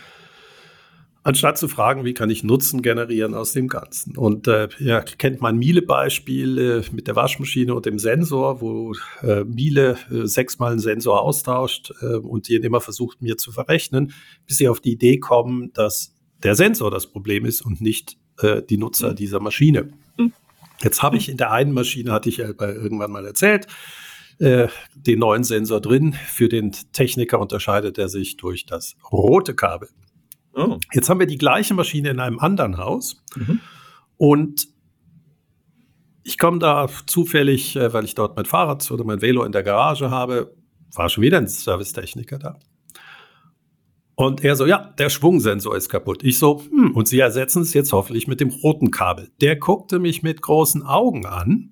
[1.23, 4.17] anstatt zu fragen, wie kann ich Nutzen generieren aus dem Ganzen.
[4.17, 9.43] Und äh, ja, kennt man Miele-Beispiel äh, mit der Waschmaschine und dem Sensor, wo äh,
[9.45, 14.13] Miele äh, sechsmal einen Sensor austauscht äh, und die immer versucht, mir zu verrechnen,
[14.45, 16.13] bis sie auf die Idee kommen, dass
[16.43, 19.89] der Sensor das Problem ist und nicht äh, die Nutzer dieser Maschine.
[20.81, 23.67] Jetzt habe ich in der einen Maschine, hatte ich ja irgendwann mal erzählt,
[24.39, 26.13] äh, den neuen Sensor drin.
[26.13, 29.89] Für den Techniker unterscheidet er sich durch das rote Kabel.
[30.53, 30.77] Oh.
[30.93, 33.59] Jetzt haben wir die gleiche Maschine in einem anderen Haus mhm.
[34.17, 34.67] und
[36.23, 39.63] ich komme da zufällig, äh, weil ich dort mein Fahrrad oder mein Velo in der
[39.63, 40.55] Garage habe,
[40.93, 42.59] war schon wieder ein Servicetechniker da.
[44.19, 46.25] Und er so, ja, der Schwungsensor ist kaputt.
[46.25, 49.31] Ich so, hm, und Sie ersetzen es jetzt hoffentlich mit dem roten Kabel.
[49.39, 51.71] Der guckte mich mit großen Augen an.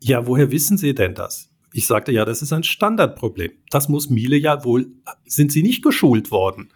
[0.00, 1.52] Ja, woher wissen Sie denn das?
[1.72, 3.52] Ich sagte, ja, das ist ein Standardproblem.
[3.70, 4.88] Das muss Miele ja wohl,
[5.24, 6.72] sind Sie nicht geschult worden,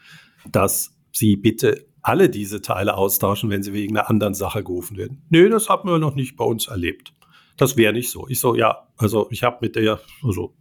[0.53, 5.25] dass Sie bitte alle diese Teile austauschen, wenn Sie wegen einer anderen Sache gerufen werden.
[5.31, 7.13] Nö, das haben wir noch nicht bei uns erlebt.
[7.57, 8.29] Das wäre nicht so.
[8.29, 10.55] Ich so, ja, also ich habe mit der, also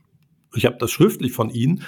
[0.56, 1.84] ich habe das schriftlich von Ihnen,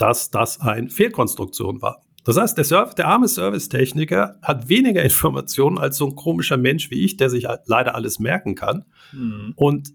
[0.00, 2.02] dass das eine Fehlkonstruktion war.
[2.24, 6.90] Das heißt, der, Surf, der arme Servicetechniker hat weniger Informationen als so ein komischer Mensch
[6.90, 8.84] wie ich, der sich leider alles merken kann.
[9.12, 9.52] Mhm.
[9.56, 9.90] Und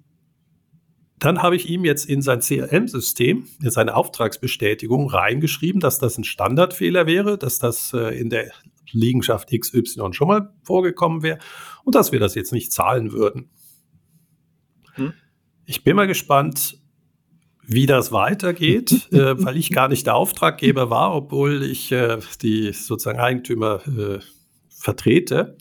[1.17, 6.23] dann habe ich ihm jetzt in sein CRM-System, in seine Auftragsbestätigung reingeschrieben, dass das ein
[6.23, 8.51] Standardfehler wäre, dass das äh, in der
[8.91, 11.39] Liegenschaft XY schon mal vorgekommen wäre
[11.83, 13.49] und dass wir das jetzt nicht zahlen würden.
[14.93, 15.13] Hm.
[15.65, 16.77] Ich bin mal gespannt,
[17.67, 22.71] wie das weitergeht, äh, weil ich gar nicht der Auftraggeber war, obwohl ich äh, die
[22.73, 24.19] sozusagen Eigentümer äh,
[24.69, 25.57] vertrete,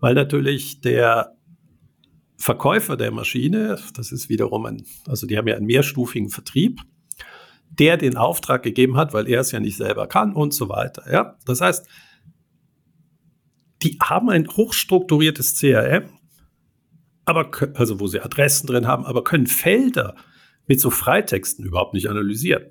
[0.00, 1.32] weil natürlich der
[2.38, 6.80] Verkäufer der Maschine, das ist wiederum ein, also die haben ja einen mehrstufigen Vertrieb,
[7.70, 11.10] der den Auftrag gegeben hat, weil er es ja nicht selber kann und so weiter.
[11.10, 11.86] Ja, das heißt,
[13.82, 16.10] die haben ein hochstrukturiertes CRM,
[17.24, 20.14] aber also wo sie Adressen drin haben, aber können Felder
[20.66, 22.66] mit so Freitexten überhaupt nicht analysieren.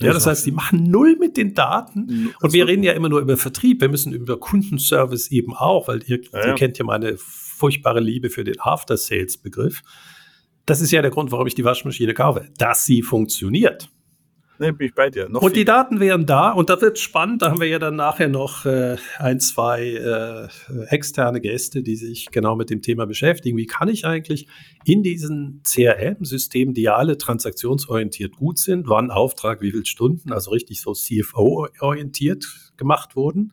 [0.00, 2.32] Ja, das heißt, die machen null mit den Daten.
[2.42, 3.80] Und wir reden ja immer nur über Vertrieb.
[3.80, 6.46] Wir müssen über Kundenservice eben auch, weil ihr, ja, ja.
[6.48, 9.82] ihr kennt ja meine furchtbare Liebe für den After-Sales-Begriff.
[10.66, 13.88] Das ist ja der Grund, warum ich die Waschmaschine kaufe, dass sie funktioniert.
[14.58, 15.28] Nee, bin ich bei dir.
[15.28, 15.60] Noch und viel.
[15.60, 17.42] die Daten wären da und da wird spannend.
[17.42, 20.48] Da haben wir ja dann nachher noch äh, ein, zwei äh,
[20.88, 23.56] externe Gäste, die sich genau mit dem Thema beschäftigen.
[23.58, 24.48] Wie kann ich eigentlich
[24.84, 30.50] in diesen CRM-Systemen, die ja alle transaktionsorientiert gut sind, wann Auftrag, wie viele Stunden, also
[30.52, 33.52] richtig so CFO-orientiert gemacht wurden,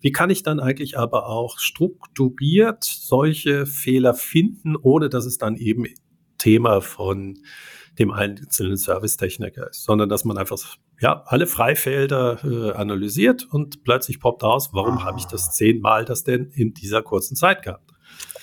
[0.00, 5.56] wie kann ich dann eigentlich aber auch strukturiert solche Fehler finden, ohne dass es dann
[5.56, 5.86] eben
[6.38, 7.38] Thema von
[7.98, 10.58] dem einzelnen Servicetechniker ist, sondern dass man einfach
[11.00, 15.04] ja, alle Freifelder äh, analysiert und plötzlich poppt aus, warum ah.
[15.04, 17.92] habe ich das zehnmal das denn in dieser kurzen Zeit gehabt?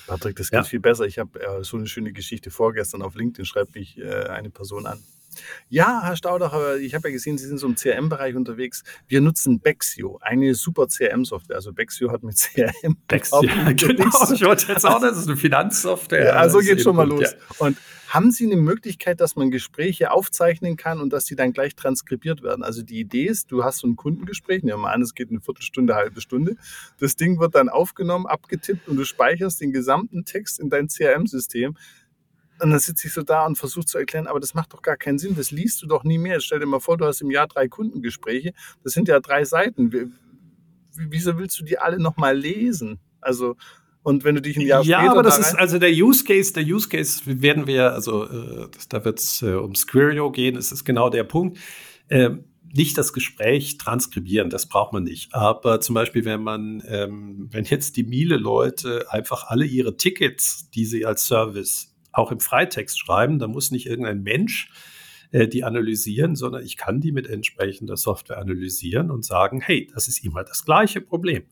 [0.08, 0.64] Patrick, das geht ja.
[0.64, 1.06] viel besser.
[1.06, 4.86] Ich habe äh, so eine schöne Geschichte vorgestern auf LinkedIn, schreibt mich äh, eine Person
[4.86, 5.00] an.
[5.70, 8.84] Ja, Herr Staudacher, ich habe ja gesehen, Sie sind so im CRM-Bereich unterwegs.
[9.08, 11.56] Wir nutzen Bexio, eine super CRM-Software.
[11.56, 12.98] Also Bexio hat mit CRM.
[13.08, 14.32] Bexio, ja, genau.
[14.34, 16.26] Ich wollte jetzt auch, das ist eine Finanzsoftware.
[16.26, 17.22] Ja, so geht schon mal los.
[17.22, 17.38] Ja.
[17.60, 17.78] Und
[18.08, 22.44] haben Sie eine Möglichkeit, dass man Gespräche aufzeichnen kann und dass die dann gleich transkribiert
[22.44, 22.64] werden?
[22.64, 25.32] Also die Idee ist, du hast so ein Kundengespräch, nehmen wir mal an, es geht
[25.32, 26.56] eine Viertelstunde, eine halbe Stunde.
[27.00, 31.76] Das Ding wird dann aufgenommen, abgetippt und du speicherst den gesamten Text in dein CRM-System.
[32.62, 34.96] Und dann sitze ich so da und versuche zu erklären, aber das macht doch gar
[34.96, 36.40] keinen Sinn, das liest du doch nie mehr.
[36.40, 38.54] Stell dir mal vor, du hast im Jahr drei Kundengespräche,
[38.84, 40.14] das sind ja drei Seiten.
[40.94, 43.00] Wieso willst du die alle nochmal lesen?
[43.20, 43.58] Also,
[44.04, 45.06] und wenn du dich ein Jahr ja, später.
[45.06, 48.70] Ja, aber das ist also der Use Case, der Use Case werden wir, also äh,
[48.88, 51.58] da wird es äh, um Squireo gehen, das ist genau der Punkt.
[52.10, 55.34] Ähm, nicht das Gespräch transkribieren, das braucht man nicht.
[55.34, 60.86] Aber zum Beispiel, wenn man, ähm, wenn jetzt die Miele-Leute einfach alle ihre Tickets, die
[60.86, 63.40] sie als Service auch im Freitext schreiben.
[63.40, 64.70] Da muss nicht irgendein Mensch
[65.32, 70.08] äh, die analysieren, sondern ich kann die mit entsprechender Software analysieren und sagen, hey, das
[70.08, 71.44] ist immer das gleiche Problem.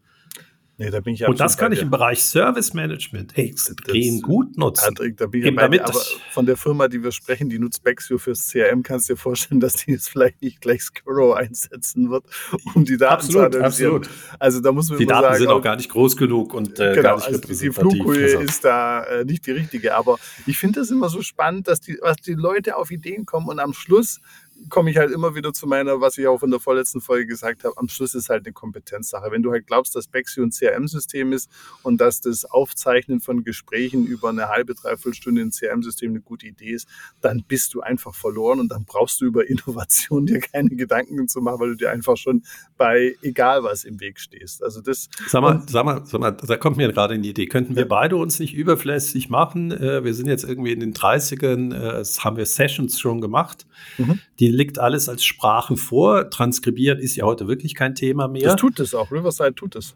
[0.78, 4.96] Nee, da bin ich Und das kann ich im Bereich Service Management extrem gut nutzen.
[4.96, 6.02] Patrick, da bin ich Eben damit, aber
[6.32, 9.60] von der Firma, die wir sprechen, die nutzt Bexio fürs CRM, kannst du dir vorstellen,
[9.60, 12.26] dass die jetzt vielleicht nicht gleich Scuro einsetzen wird,
[12.74, 13.96] um die Daten absolut, zu analysieren.
[13.98, 14.20] Absolut.
[14.40, 16.96] Also da muss man Die Daten sagen, sind auch gar nicht groß genug und äh,
[16.96, 18.40] genau, gar nicht also Die Flughöhe also.
[18.40, 19.96] ist da äh, nicht die richtige.
[19.96, 20.18] Aber
[20.48, 23.60] ich finde das immer so spannend, dass die, was die Leute auf Ideen kommen und
[23.60, 24.22] am Schluss
[24.70, 27.64] komme ich halt immer wieder zu meiner, was ich auch in der vorletzten Folge gesagt
[27.64, 29.32] habe, am Schluss ist halt eine Kompetenzsache.
[29.32, 31.50] Wenn du halt glaubst, dass Bexi ein CRM-System ist
[31.84, 36.48] und dass das Aufzeichnen von Gesprächen über eine halbe, dreiviertel Stunde in CRM-System eine gute
[36.48, 36.88] Idee ist,
[37.22, 41.42] dann bist du einfach verloren und dann brauchst du über Innovation dir keine Gedanken zu
[41.42, 42.44] machen, weil du dir einfach schon
[42.78, 44.64] bei egal was im Weg stehst.
[44.64, 45.10] Also das.
[45.28, 47.48] Sag mal, sag mal, sag mal da kommt mir gerade eine Idee.
[47.48, 49.72] Könnten wir beide uns nicht überflüssig machen?
[49.72, 53.66] Äh, wir sind jetzt irgendwie in den 30ern, äh, haben wir Sessions schon gemacht.
[53.98, 54.20] Mhm.
[54.40, 56.30] Die liegt alles als Sprache vor.
[56.30, 58.44] Transkribieren ist ja heute wirklich kein Thema mehr.
[58.44, 59.12] Das tut es auch.
[59.12, 59.96] Riverside tut es.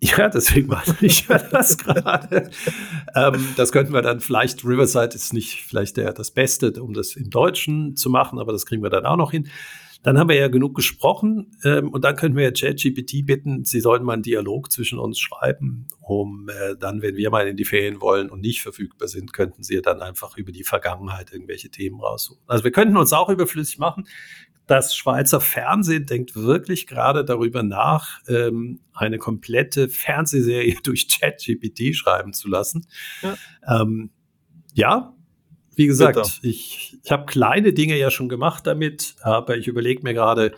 [0.00, 2.50] Ja, deswegen mache ich das gerade.
[3.16, 7.16] ähm, das könnten wir dann vielleicht, Riverside ist nicht vielleicht der, das Beste, um das
[7.16, 9.48] im Deutschen zu machen, aber das kriegen wir dann auch noch hin.
[10.02, 13.80] Dann haben wir ja genug gesprochen ähm, und dann können wir ja ChatGPT bitten, sie
[13.80, 17.64] sollen mal einen Dialog zwischen uns schreiben, um äh, dann, wenn wir mal in die
[17.64, 22.00] Ferien wollen und nicht verfügbar sind, könnten sie dann einfach über die Vergangenheit irgendwelche Themen
[22.00, 22.42] raussuchen.
[22.46, 24.06] Also wir könnten uns auch überflüssig machen.
[24.68, 32.32] Das Schweizer Fernsehen denkt wirklich gerade darüber nach, ähm, eine komplette Fernsehserie durch ChatGPT schreiben
[32.32, 32.86] zu lassen.
[33.22, 33.36] Ja,
[33.80, 34.10] ähm,
[34.74, 35.17] ja
[35.78, 40.12] wie gesagt, ich, ich habe kleine Dinge ja schon gemacht damit, aber ich überlege mir
[40.12, 40.52] gerade,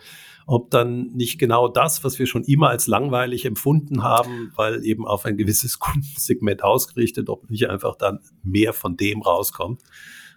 [0.47, 5.05] ob dann nicht genau das, was wir schon immer als langweilig empfunden haben, weil eben
[5.05, 9.83] auf ein gewisses Kundensegment ausgerichtet, ob nicht einfach dann mehr von dem rauskommt.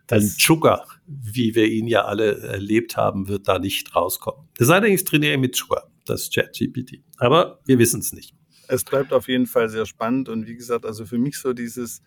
[0.06, 4.46] Dann Sugar, wie wir ihn ja alle erlebt haben, wird da nicht rauskommen.
[4.58, 7.00] Das sei denn, ich trainiere mit Sugar, das ChatGPT.
[7.16, 8.34] Aber wir wissen es nicht.
[8.68, 12.02] Es bleibt auf jeden Fall sehr spannend und wie gesagt, also für mich so dieses,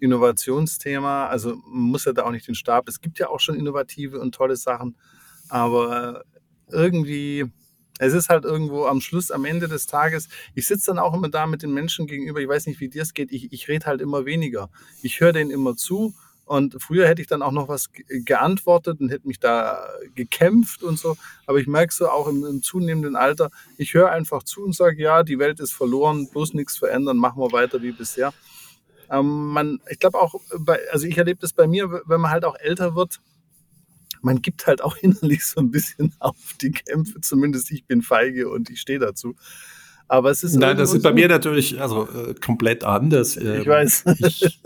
[0.00, 1.26] Innovationsthema.
[1.26, 2.88] Also man muss ja da auch nicht den Stab.
[2.88, 4.96] Es gibt ja auch schon innovative und tolle Sachen,
[5.48, 6.24] aber
[6.70, 7.46] irgendwie,
[7.98, 11.28] es ist halt irgendwo am Schluss, am Ende des Tages, ich sitze dann auch immer
[11.28, 13.86] da mit den Menschen gegenüber, ich weiß nicht, wie dir es geht, ich, ich rede
[13.86, 14.70] halt immer weniger.
[15.02, 16.14] Ich höre denen immer zu
[16.48, 20.98] und früher hätte ich dann auch noch was geantwortet und hätte mich da gekämpft und
[20.98, 21.16] so.
[21.46, 25.02] Aber ich merke so auch im, im zunehmenden Alter, ich höre einfach zu und sage,
[25.02, 28.32] ja, die Welt ist verloren, bloß nichts verändern, machen wir weiter wie bisher.
[29.10, 32.44] Ähm, man, ich glaube auch, bei, also ich erlebe das bei mir, wenn man halt
[32.44, 33.20] auch älter wird,
[34.22, 37.20] man gibt halt auch innerlich so ein bisschen auf die Kämpfe.
[37.20, 39.34] Zumindest ich bin feige und ich stehe dazu.
[40.10, 40.56] Aber es ist.
[40.56, 43.36] Nein, das ist bei mir natürlich also äh, komplett anders.
[43.36, 44.04] ich ähm, weiß.
[44.18, 44.60] Ich,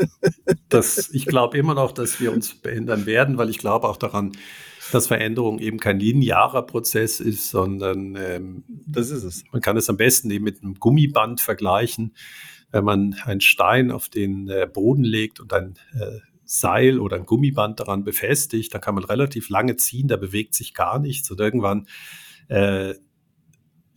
[1.13, 4.33] ich glaube immer noch, dass wir uns verändern werden, weil ich glaube auch daran,
[4.93, 9.43] dass Veränderung eben kein linearer Prozess ist, sondern ähm, das ist es.
[9.53, 12.15] Man kann es am besten eben mit einem Gummiband vergleichen
[12.73, 17.27] wenn man einen Stein auf den äh, Boden legt und ein äh, Seil oder ein
[17.27, 21.41] Gummiband daran befestigt, dann kann man relativ lange ziehen, da bewegt sich gar nichts und
[21.41, 21.87] irgendwann
[22.49, 22.95] äh,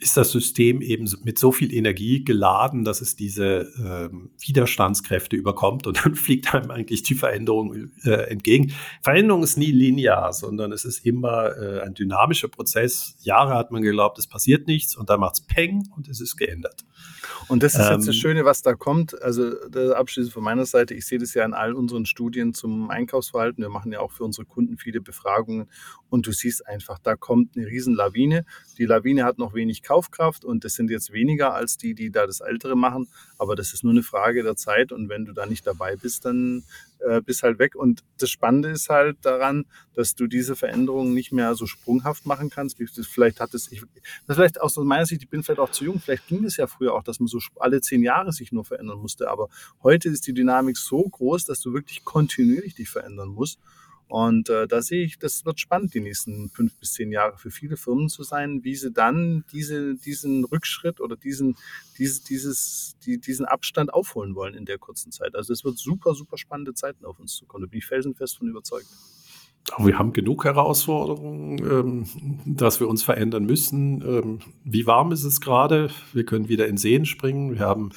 [0.05, 5.87] ist das System eben mit so viel Energie geladen, dass es diese ähm, Widerstandskräfte überkommt
[5.87, 8.71] und dann fliegt einem eigentlich die Veränderung äh, entgegen.
[9.01, 13.15] Veränderung ist nie linear, sondern es ist immer äh, ein dynamischer Prozess.
[13.21, 16.37] Jahre hat man geglaubt, es passiert nichts und dann macht es Peng und es ist
[16.37, 16.85] geändert.
[17.47, 19.19] Und das ist ähm, jetzt das ähm, Schöne, was da kommt.
[19.21, 19.53] Also
[19.93, 23.63] abschließend von meiner Seite, ich sehe das ja in all unseren Studien zum Einkaufsverhalten.
[23.63, 25.67] Wir machen ja auch für unsere Kunden viele Befragungen
[26.09, 28.45] und du siehst einfach, da kommt eine Riesenlawine.
[28.77, 32.27] Die Lawine hat noch wenig Kaufkraft und das sind jetzt weniger als die, die da
[32.27, 33.07] das Ältere machen.
[33.37, 36.25] Aber das ist nur eine Frage der Zeit und wenn du da nicht dabei bist,
[36.25, 36.63] dann
[36.99, 37.75] äh, bist halt weg.
[37.75, 42.49] Und das Spannende ist halt daran, dass du diese Veränderungen nicht mehr so sprunghaft machen
[42.49, 42.77] kannst.
[43.09, 43.83] Vielleicht hat es, ich,
[44.27, 46.93] vielleicht aus meiner Sicht, ich bin vielleicht auch zu jung, vielleicht ging es ja früher
[46.93, 49.29] auch, dass man so alle zehn Jahre sich nur verändern musste.
[49.29, 49.47] Aber
[49.81, 53.59] heute ist die Dynamik so groß, dass du wirklich kontinuierlich dich verändern musst.
[54.07, 57.49] Und äh, da sehe ich, das wird spannend, die nächsten fünf bis zehn Jahre für
[57.49, 61.55] viele Firmen zu sein, wie sie dann diese, diesen Rückschritt oder diesen,
[61.97, 65.35] diese, dieses, die, diesen Abstand aufholen wollen in der kurzen Zeit.
[65.35, 67.63] Also es wird super, super spannende Zeiten auf uns zukommen.
[67.63, 68.87] Da bin ich felsenfest von überzeugt.
[69.79, 72.05] Wir haben genug Herausforderungen, ähm,
[72.45, 74.01] dass wir uns verändern müssen.
[74.01, 75.89] Ähm, wie warm ist es gerade?
[76.13, 77.53] Wir können wieder in Seen springen.
[77.53, 77.89] Wir haben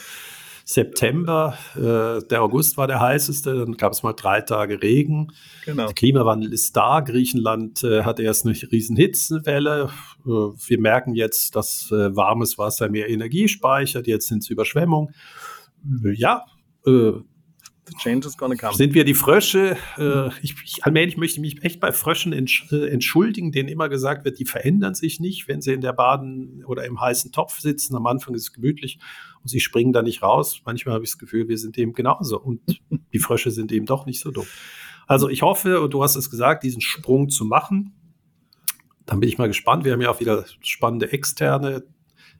[0.70, 5.32] September, äh, der August war der heißeste, dann gab es mal drei Tage Regen.
[5.64, 5.86] Genau.
[5.86, 7.00] Der Klimawandel ist da.
[7.00, 9.88] Griechenland äh, hat erst eine riesen Hitzewelle.
[10.26, 14.06] Äh, wir merken jetzt, dass äh, warmes Wasser mehr Energie speichert.
[14.06, 15.14] Jetzt sind es Überschwemmungen.
[16.02, 16.44] Ja,
[16.86, 17.12] äh,
[17.88, 18.74] The change is gonna come.
[18.74, 19.78] Sind wir die Frösche?
[19.96, 23.88] Äh, ich, ich, allmählich möchte ich mich echt bei Fröschen entsch äh, entschuldigen, denen immer
[23.88, 27.60] gesagt wird, die verändern sich nicht, wenn sie in der Baden oder im heißen Topf
[27.60, 27.96] sitzen.
[27.96, 28.98] Am Anfang ist es gemütlich
[29.42, 30.60] und sie springen da nicht raus.
[30.66, 32.60] Manchmal habe ich das Gefühl, wir sind eben genauso und
[33.12, 34.46] die Frösche sind eben doch nicht so dumm.
[35.06, 37.94] Also ich hoffe, und du hast es gesagt, diesen Sprung zu machen.
[39.06, 39.86] Dann bin ich mal gespannt.
[39.86, 41.84] Wir haben ja auch wieder spannende Externe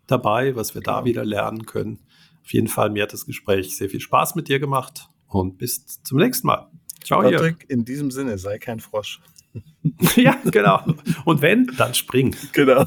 [0.07, 2.01] dabei, was wir da wieder lernen können.
[2.43, 6.03] Auf jeden Fall, mir hat das Gespräch sehr viel Spaß mit dir gemacht und bis
[6.03, 6.69] zum nächsten Mal.
[7.03, 7.57] Ciao, Patrick, Jörg.
[7.69, 9.21] in diesem Sinne, sei kein Frosch.
[10.17, 10.83] ja, genau.
[11.25, 12.35] Und wenn, dann spring.
[12.53, 12.87] Genau.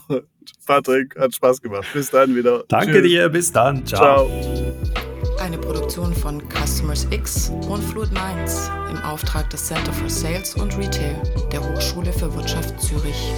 [0.66, 1.88] Patrick, hat Spaß gemacht.
[1.94, 2.64] Bis dann wieder.
[2.68, 3.04] Danke Tschüss.
[3.04, 3.86] dir, bis dann.
[3.86, 4.28] Ciao.
[4.28, 5.02] Ciao.
[5.40, 10.78] Eine Produktion von Customers X und Fluid Minds im Auftrag des Center for Sales und
[10.78, 11.16] Retail
[11.52, 13.34] der Hochschule für Wirtschaft Zürich.